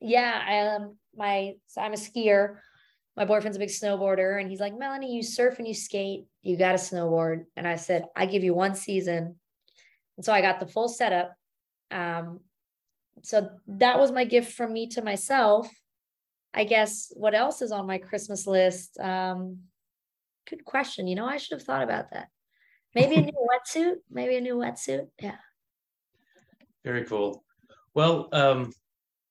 Yeah, 0.00 0.42
I 0.46 0.74
um 0.74 0.96
my 1.14 1.52
so 1.66 1.82
I'm 1.82 1.92
a 1.92 1.96
skier. 1.96 2.56
My 3.18 3.26
boyfriend's 3.26 3.56
a 3.56 3.60
big 3.60 3.68
snowboarder, 3.68 4.40
and 4.40 4.48
he's 4.48 4.60
like, 4.60 4.76
Melanie, 4.78 5.14
you 5.14 5.22
surf 5.22 5.58
and 5.58 5.68
you 5.68 5.74
skate, 5.74 6.24
you 6.42 6.56
got 6.56 6.74
a 6.74 6.78
snowboard. 6.78 7.44
And 7.54 7.68
I 7.68 7.76
said, 7.76 8.06
I 8.16 8.24
give 8.26 8.42
you 8.42 8.54
one 8.54 8.74
season. 8.74 9.36
And 10.16 10.24
so 10.24 10.32
I 10.32 10.40
got 10.40 10.58
the 10.58 10.66
full 10.66 10.88
setup. 10.88 11.34
Um, 11.94 12.40
so 13.22 13.48
that 13.68 13.98
was 13.98 14.12
my 14.12 14.24
gift 14.24 14.52
from 14.52 14.72
me 14.72 14.88
to 14.88 15.02
myself. 15.02 15.70
I 16.52 16.64
guess 16.64 17.12
what 17.14 17.34
else 17.34 17.62
is 17.62 17.72
on 17.72 17.86
my 17.86 17.98
Christmas 17.98 18.46
list? 18.46 18.98
Um, 18.98 19.60
good 20.48 20.64
question. 20.64 21.06
You 21.06 21.14
know, 21.14 21.26
I 21.26 21.36
should 21.36 21.58
have 21.58 21.66
thought 21.66 21.82
about 21.82 22.10
that. 22.12 22.28
Maybe 22.94 23.16
a 23.16 23.22
new 23.22 23.32
wetsuit. 23.76 23.94
Maybe 24.10 24.36
a 24.36 24.40
new 24.40 24.56
wetsuit. 24.56 25.08
Yeah. 25.20 25.36
Very 26.84 27.04
cool. 27.04 27.44
Well, 27.94 28.28
um, 28.32 28.72